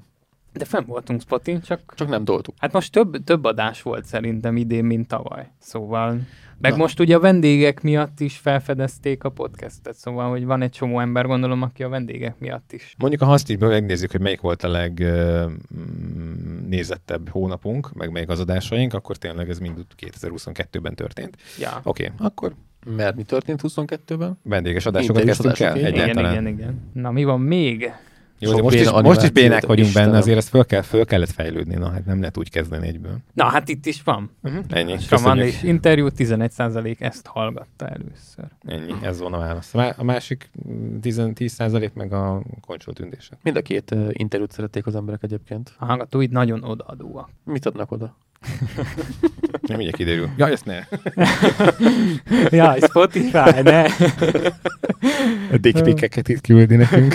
[0.53, 2.55] De fenn voltunk Spotin, csak Csak nem doltuk.
[2.59, 5.49] hát most több, több adás volt szerintem idén, mint tavaly.
[5.59, 6.21] Szóval
[6.61, 6.77] meg Na.
[6.77, 11.27] most ugye a vendégek miatt is felfedezték a podcastet, szóval, hogy van egy csomó ember,
[11.27, 12.95] gondolom, aki a vendégek miatt is.
[12.99, 18.95] Mondjuk, ha azt így megnézzük, hogy melyik volt a legnézettebb hónapunk, meg melyik az adásaink,
[18.95, 21.37] akkor tényleg ez mind 2022-ben történt.
[21.59, 21.81] Ja.
[21.83, 22.55] Oké, okay, akkor
[22.97, 24.39] Mert mi történt 22-ben?
[24.43, 25.93] vendéges adásokat kezdtünk el adások, igen.
[25.95, 26.47] Igen, egyáltalán.
[26.47, 26.81] igen.
[26.93, 27.93] Na, mi van még?
[28.41, 30.09] Jó, de most is, most is bénák vagyunk Istenem.
[30.09, 31.75] benne, azért ezt föl, kell, föl kellett fejlődni.
[31.75, 33.17] Na, hát nem lehet úgy kezdeni egyből.
[33.33, 34.31] Na, hát itt is van.
[34.69, 34.99] Ennyi.
[34.99, 38.45] Saman és interjú 11% ezt hallgatta először.
[38.67, 39.75] Ennyi, ez van a válasz.
[39.75, 43.39] A má- A másik mm, 10, 10% meg a koncsol tündése.
[43.43, 45.75] Mind a két uh, interjút szerették az emberek egyébként.
[45.79, 47.29] A hallgatóid nagyon odaadóak.
[47.45, 48.17] Mit adnak oda?
[49.61, 50.29] Nem mindjárt kiderül.
[50.37, 50.79] Ja, ezt ne.
[52.59, 53.85] Jaj, Spotify, ne!
[55.53, 57.15] A dickpikeket itt küldi nekünk.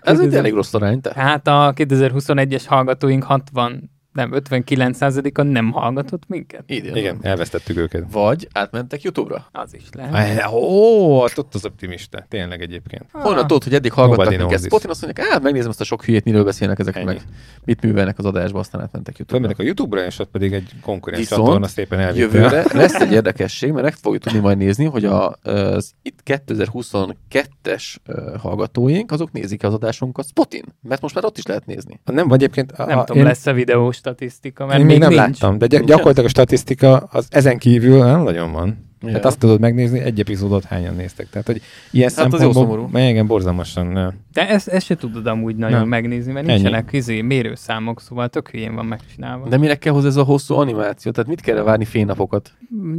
[0.00, 1.00] Ez egy elég rossz arány.
[1.14, 6.62] Hát a 2021-es hallgatóink 60, nem, 59%-a nem hallgatott minket.
[6.66, 6.96] Idén.
[6.96, 8.04] Igen, elvesztettük őket.
[8.12, 9.46] Vagy átmentek YouTube-ra.
[9.52, 10.38] Az is lehet.
[10.38, 12.24] Eh, Ó, ott ott az optimista.
[12.28, 13.04] Tényleg egyébként.
[13.12, 14.64] Honnan tudod, hogy eddig hallgattak Nobody minket?
[14.64, 17.04] Spotin azt mondják, á, megnézem azt a sok hülyét, miről beszélnek ezek Ennyi.
[17.04, 17.20] meg.
[17.64, 19.38] Mit művelnek az adásba, aztán átmentek YouTube-ra.
[19.38, 22.24] Fölmennek a YouTube-ra, és ott pedig egy konkurens csatorna szépen elvitte.
[22.38, 27.96] Jövőre lesz egy érdekesség, mert meg fogjuk tudni majd nézni, hogy a, az itt 2022-es
[28.06, 32.00] ö, hallgatóink, azok nézik az adásunkat Spotin, mert most már ott is lehet nézni.
[32.04, 32.72] Nem, vagy egyébként...
[32.72, 35.20] A, Nem a, tudom, lesz a videó statisztika, mert én még nem nincs.
[35.20, 38.88] láttam, de gy- gyakorlatilag a statisztika az ezen kívül nem nagyon van.
[39.02, 39.12] Ja.
[39.12, 41.30] Hát azt tudod megnézni, egy epizódot hányan néztek.
[41.30, 43.08] Tehát, hogy ilyen Hát az jó szempontból, szomorú.
[43.08, 44.14] igen, borzalmasan.
[44.32, 45.88] De ezt, ezt se tudod amúgy nagyon Nem.
[45.88, 46.54] megnézni, mert Ennyi.
[46.60, 49.48] nincsenek izé, mérőszámok, szóval tök hülyén van megcsinálva.
[49.48, 51.10] De minek kell hozzá ez a hosszú animáció?
[51.12, 52.52] Tehát mit kell várni fénynapokat?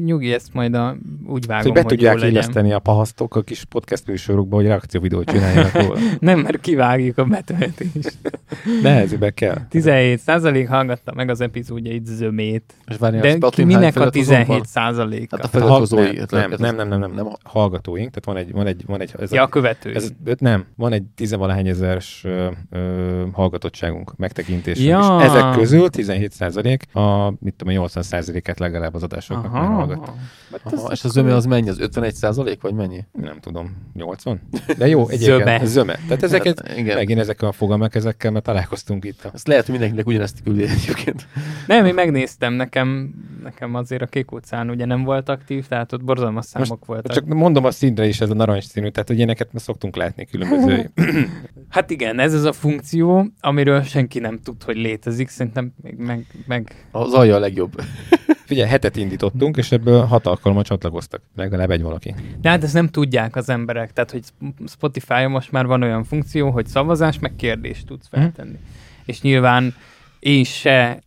[0.06, 0.96] Nyugi, ezt majd a,
[1.28, 5.30] úgy vágom, Hogy be hogy tudják illeszteni a pahasztok a kis podcast műsorukba, hogy reakcióvideót
[5.32, 6.00] csináljanak róla.
[6.20, 8.18] Nem, mert kivágjuk a betöltést.
[8.84, 9.58] Nehezűbe kell.
[9.72, 12.74] 17% hallgatta meg az epizódjait zömét.
[12.88, 15.38] És várni De ki, minek a 17 százaléka?
[15.38, 16.18] Hát a Ha- feliratkozói.
[16.30, 19.32] nem, nem, nem, nem, nem, nem, hallgatóink, tehát van egy, van egy, van egy ez
[19.32, 19.96] Ja, a a, követői.
[19.96, 25.18] ez, nem, van egy tizenvalahány ezeres ö, ö, hallgatottságunk, megtekintésünk, Ja.
[25.20, 30.12] és ezek közül 17 százalék, a, mit tudom, 80 százalékát legalább az adásoknak már hallgat.
[30.52, 31.70] Hát Aha, és az zöme az mennyi?
[31.70, 33.06] Az 51 százalék, vagy mennyi?
[33.12, 34.42] Nem tudom, 80?
[34.78, 35.66] De jó, egyébként Zöme.
[35.66, 36.00] zöme.
[36.08, 36.96] Tehát ezeket, Hát, igen.
[36.98, 39.24] megint ezek a fogalmak, ezekkel mert találkoztunk itt.
[39.24, 39.30] A...
[39.34, 41.28] Ezt lehet, hogy mindenkinek ugyanezt küldi egyébként.
[41.68, 43.14] Nem, én megnéztem, nekem,
[43.44, 47.12] nekem azért a Kék utcán ugye nem volt aktív, tehát ott borzalmas számok Most voltak.
[47.14, 50.90] Csak mondom a színre is ez a narancsszínű, tehát hogy ilyeneket szoktunk látni különböző.
[51.70, 56.26] Hát igen, ez az a funkció, amiről senki nem tud, hogy létezik, szerintem meg, meg,
[56.48, 57.82] meg Az alja a legjobb.
[58.46, 61.22] Figyelj, hetet indítottunk, és ebből hat alkalommal csatlakoztak.
[61.36, 62.16] Legalább egy valaki.
[62.42, 64.24] De hát ezt nem tudják az emberek, tehát hogy
[64.68, 68.22] Spotify-on most már van olyan funkció, hogy szavazás, meg kérdést tudsz Mhm.
[68.22, 68.58] feltenni.
[69.06, 69.74] És nyilván
[70.20, 71.02] én se,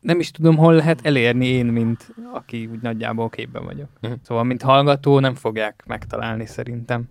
[0.00, 3.88] nem is tudom, hol lehet elérni én, mint aki úgy nagyjából képben vagyok.
[4.00, 4.12] Mhm.
[4.22, 7.04] Szóval, mint hallgató nem fogják megtalálni szerintem.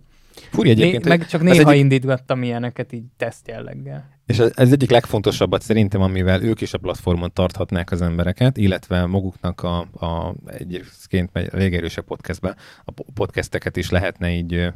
[0.50, 4.12] Furi egyébként, Né- meg csak néha egyik- indítgattam ilyeneket így teszt jelleggel.
[4.26, 9.62] És ez egyik legfontosabbat szerintem, amivel ők is a platformon tarthatnák az embereket, illetve maguknak
[9.62, 14.68] a, a egyébként egy elég erősebb podcastben a po- podcasteket is lehetne így ö,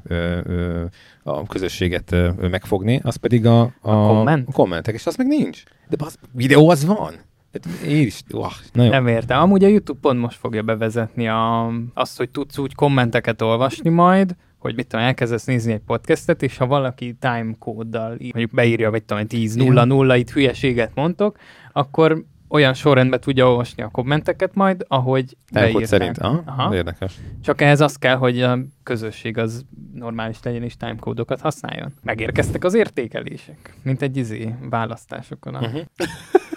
[0.42, 0.84] ö,
[1.22, 4.48] a közösséget ö, megfogni, az pedig a, a, A komment?
[4.48, 5.62] a kommentek, és az meg nincs.
[5.88, 7.14] De az videó az van.
[7.52, 8.90] Tehát Én is, oh, na jó.
[8.90, 9.40] Nem értem.
[9.40, 14.36] Amúgy a YouTube pont most fogja bevezetni a, azt, hogy tudsz úgy kommenteket olvasni majd,
[14.59, 19.26] hogy mit tudom, elkezdesz nézni egy podcastet, és ha valaki timecode-dal mondjuk beírja, vagy tudom,
[19.26, 21.38] 10 0 0 itt hülyeséget mondtok,
[21.72, 25.84] akkor olyan sorrendben tudja olvasni a kommenteket majd, ahogy beírták.
[25.84, 26.18] szerint.
[26.18, 26.42] Aha.
[26.46, 26.74] Aha.
[26.74, 27.14] Érdekes.
[27.42, 31.92] Csak ehhez az kell, hogy a közösség az normális legyen és timecode-okat használjon.
[32.02, 35.54] Megérkeztek az értékelések, mint egy izé választásokon.
[35.54, 35.82] A Uh-huh.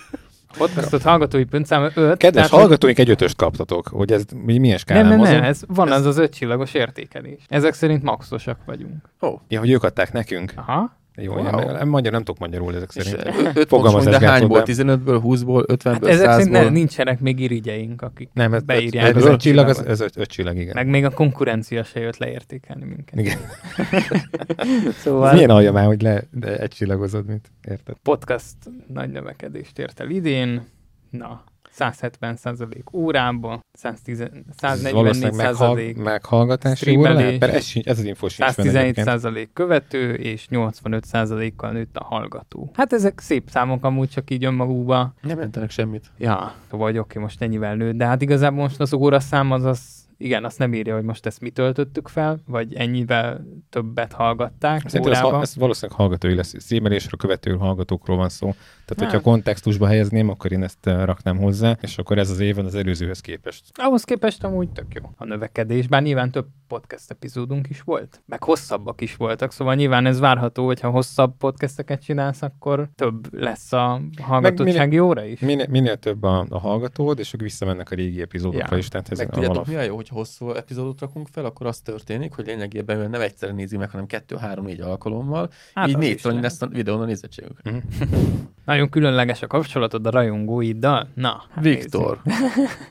[0.58, 2.18] podcastot hallgatói pontszám 5.
[2.18, 5.88] Kedves hallgatóink, egy ötöst kaptatok, hogy ez mi- milyen skálán Nem, nem, nem, ez, van
[5.92, 7.44] Ez- az az ötcsillagos értékelés.
[7.48, 9.10] Ezek szerint maxosak vagyunk.
[9.22, 10.54] Ó, Ja, hogy ők adták nekünk.
[10.56, 11.00] Aha.
[11.16, 11.72] Jó, Wow.
[11.72, 13.26] nem, magyar nem tudok magyarul ezek és szerint.
[13.28, 14.58] 5 pont Fogalmazás de hányból?
[14.64, 14.98] gátlódás.
[15.00, 16.72] 15-ből, 20-ból, 50-ből, Hát ezek szerint ne, 100-ból?
[16.72, 19.06] nincsenek még irigyeink, akik Nem, ez, beírják.
[19.10, 19.92] ez, ez öt csillag, az, ötcsillagot.
[19.92, 20.72] ez öt, öt csillag, igen.
[20.76, 23.20] Meg még a konkurencia se jött leértékelni minket.
[23.20, 23.38] Igen.
[25.04, 26.24] Szóval Milyen alja már, hogy le,
[26.58, 27.96] egy csillagozod, mint érted?
[28.04, 28.56] podcast
[28.88, 30.62] nagy növekedést ért el idén.
[31.10, 37.40] Na, 170 százalék órában, 110, Ez 144 százalék meghall, meghallgatási óra lehet?
[37.40, 39.08] Mert ez, ez az info sincs fenn 117 egyébként.
[39.08, 42.72] százalék követő, és 85 százalékkal nőtt a hallgató.
[42.74, 45.14] Hát ezek szép számok amúgy csak így önmagukba.
[45.22, 46.12] Nem jelentenek semmit.
[46.18, 50.46] Ja, hogy oké, most ennyivel nőtt, de hát igazából most az óraszám az, az igen,
[50.46, 55.20] azt nem írja, hogy most ezt mi töltöttük fel, vagy ennyivel többet hallgatták Szerintem ez,
[55.20, 56.54] ha- valószínűleg hallgatói lesz.
[56.60, 58.46] Streamelésről követő hallgatókról van szó.
[58.86, 59.12] Tehát, Hát.
[59.12, 62.76] hogyha kontextusba helyezném, akkor én ezt eh, raknám hozzá, és akkor ez az év az
[62.76, 63.66] előzőhöz képest.
[63.74, 68.44] Ahhoz képest amúgy tök jó a növekedés, bár nyilván több podcast epizódunk is volt, meg
[68.44, 74.02] hosszabbak is voltak, szóval nyilván ez várható, hogyha hosszabb podcasteket csinálsz, akkor több lesz a
[74.22, 75.40] hallgatottsági óra is.
[75.40, 78.78] Minél, minél több a, a hallgatód, és ők visszamennek a régi epizódokra Ja.
[78.78, 78.88] is.
[78.88, 82.34] Tehát ez Meg tudjátok, mi a jó, hogy hosszú epizódot rakunk fel, akkor az történik,
[82.34, 85.50] hogy lényegében mivel nem egyszerre nézi meg, hanem kettő, három, négy alkalommal.
[85.74, 87.62] Hát így négy lesz a videón a nézettségük.
[87.64, 87.78] Mhm.
[88.66, 91.08] Nagyon különleges a kapcsolatod a rajongóiddal?
[91.14, 92.22] Na, hát Viktor,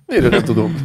[0.06, 0.78] miről nem tudunk?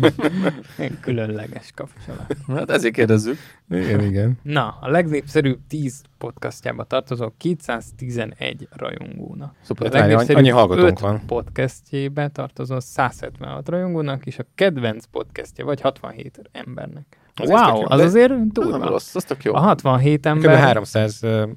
[1.02, 2.36] Különleges kapcsolat.
[2.48, 3.38] Hát ezért kérdezzük.
[3.70, 4.40] Igen, igen.
[4.42, 9.56] Na, a legnépszerűbb 10 podcastjába tartozó 211 rajongónak.
[9.62, 9.88] Szuper.
[9.88, 11.26] A várj, annyi- legnépszerűbb annyi hallgatónk van.
[11.26, 17.18] podcastjébe tartozó 176 rajongónak, és a kedvenc podcastja, vagy 67 embernek.
[17.36, 17.84] Az wow, jó.
[17.88, 18.88] az azért Nem durva.
[18.88, 19.54] rossz, az tök jó.
[19.54, 20.26] A 67 Kb.
[20.26, 21.50] ember, 300 uh,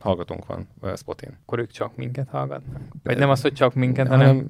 [0.00, 1.38] hallgatónk van uh, Spotin.
[1.42, 2.80] akkor ők csak minket hallgatnak.
[3.02, 4.46] Vagy nem az, hogy csak minket, Hanem, hanem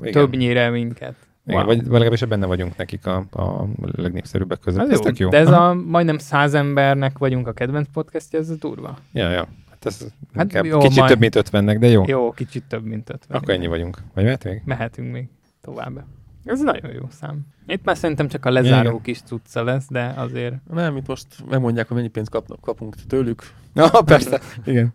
[0.00, 0.12] igen.
[0.12, 1.14] többnyire minket.
[1.46, 1.66] Igen, Wow.
[1.66, 4.80] vagy, vagy legalábbis benne vagyunk nekik a, a legnépszerűbbek között.
[4.80, 5.02] Az Ez jó.
[5.04, 5.28] tök jó.
[5.28, 5.68] De ez Aha.
[5.68, 8.98] a majdnem 100 embernek vagyunk a kedvenc podcastja, ez durva.
[9.12, 9.46] Ja, ja.
[9.70, 12.02] Hát ez Hát jó, kicsit majd- több, mint 50-nek, de jó.
[12.06, 13.36] Jó, kicsit több, mint 50.
[13.36, 13.98] Akkor ennyi vagyunk.
[14.14, 14.62] Vagy mehet még?
[14.64, 15.28] Mehetünk még
[15.60, 16.04] tovább.
[16.46, 17.40] Ez nagyon jó szám.
[17.66, 19.00] Itt már szerintem csak a lezáró Igen.
[19.00, 23.42] kis cucca lesz, de azért Nem, itt most megmondják, hogy mennyi pénzt kapnak, kapunk tőlük.
[23.74, 24.40] Ja, persze.
[24.64, 24.92] Igen.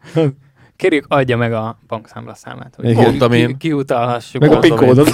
[0.76, 3.04] kérjük, adja meg a bankszámla számát, hogy Igen.
[3.04, 3.58] Mondtam ki, én.
[3.58, 4.42] kiutalhassuk.
[4.42, 5.10] Meg a PIN kódot.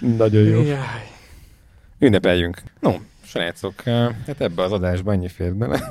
[0.18, 0.62] Nagyon jó.
[0.62, 0.78] Jaj.
[1.98, 2.62] Ünnepeljünk.
[2.80, 2.92] No,
[3.24, 3.80] srácok,
[4.26, 5.88] hát ebbe az adásba ennyi fér bele.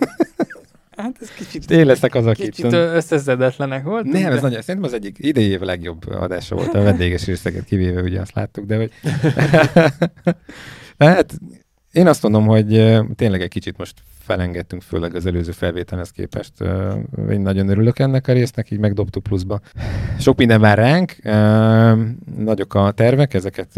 [1.02, 2.46] Hát ez kicsit, Én leszek az, akit...
[2.46, 4.06] kicsit összeszedetlenek volt.
[4.06, 8.02] Nem, ez nagyon, szerintem az egyik idei év legjobb adása volt a vendéges részeket kivéve,
[8.02, 8.92] ugye azt láttuk, de hogy...
[10.98, 11.34] hát
[11.92, 12.68] én azt mondom, hogy
[13.16, 16.54] tényleg egy kicsit most felengedtünk, főleg az előző felvételhez képest.
[17.30, 19.60] Én nagyon örülök ennek a résznek, így megdobtuk pluszba.
[20.20, 21.16] Sok minden vár ránk,
[22.38, 23.76] nagyok a tervek, ezeket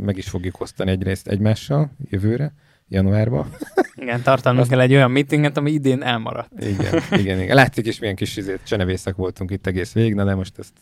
[0.00, 2.52] meg is fogjuk osztani egyrészt egymással jövőre,
[2.88, 3.46] januárban.
[3.94, 6.50] Igen, tartanunk kell egy olyan meetinget, ami idén elmaradt.
[6.58, 7.54] Igen, igen, igen.
[7.56, 10.72] Látszik is, milyen kis izét, csenevészek voltunk itt egész végig, na de most ezt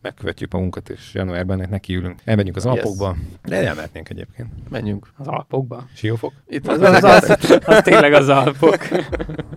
[0.00, 2.20] megkövetjük magunkat, és januárban ennek nekiülünk.
[2.24, 2.74] Elmegyünk az Yes.
[2.74, 4.48] Alpokba, de elmehetnénk egyébként.
[4.70, 5.06] Menjünk.
[5.16, 5.84] Az Alpokba.
[5.94, 6.32] Siófok?
[6.46, 8.78] Itt Az, van, az, az, az tényleg az Alpok.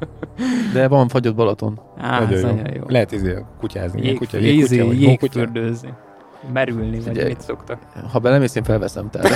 [0.74, 1.80] de van fagyott Balaton.
[1.98, 2.84] Á, ez nagyon jó.
[2.88, 4.06] Lehet izé kutyázni.
[4.06, 5.94] Jég, kutya, jég, jégkutya, vagy jégfürdőzni.
[6.54, 7.28] Merülni, vagy Figyelj.
[7.28, 7.82] mit szoktak.
[8.12, 9.32] Ha belemész, én felveszem tehát.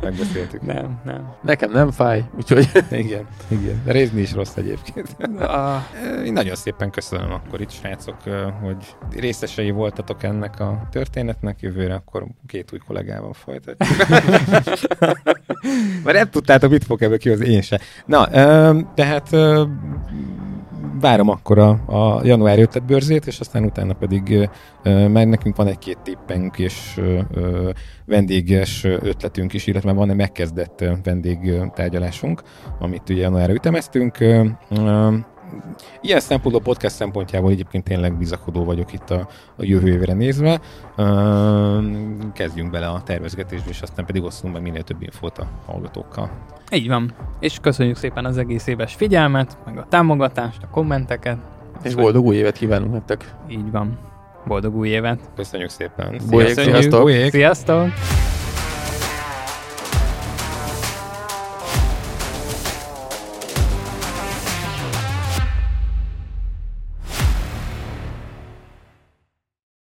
[0.00, 0.62] Megbeszéltük.
[0.62, 1.32] Nem, nem.
[1.42, 3.82] Nekem nem fáj, úgyhogy Igen, igen.
[3.84, 5.08] De rézni is rossz egyébként.
[5.40, 5.86] A,
[6.26, 8.16] Én nagyon szépen köszönöm akkor itt, srácok,
[8.60, 11.60] hogy részesei voltatok ennek a történetnek.
[11.60, 14.08] Jövőre akkor két új kollégával folytatjuk.
[16.04, 17.80] Mert nem tudtátok, mit fog ebből kihozni, én se.
[18.06, 18.26] Na,
[18.94, 19.64] tehát ö,
[21.00, 24.48] várom akkor a, a január ötletbőrzét, és aztán utána pedig
[24.82, 27.00] mert nekünk van egy-két tippünk és
[28.04, 32.42] vendéges ötletünk is, illetve van egy megkezdett vendégtárgyalásunk,
[32.78, 34.18] amit ugye januárra ütemeztünk.
[36.00, 40.60] Ilyen szempontból, podcast szempontjából egyébként tényleg bizakodó vagyok itt a, a jövő évre nézve.
[42.32, 46.30] Kezdjünk bele a tervezgetésbe, és aztán pedig osszunk meg minél több infót a hallgatókkal.
[46.72, 47.14] Így van.
[47.40, 51.38] És köszönjük szépen az egész éves figyelmet, meg a támogatást, a kommenteket.
[51.82, 53.34] És boldog új évet kívánunk nektek.
[53.48, 53.98] Így van.
[54.46, 55.20] Boldog új évet.
[55.36, 56.20] Köszönjük szépen.
[56.28, 57.10] Sziasztok.
[57.10, 57.88] Sziasztok.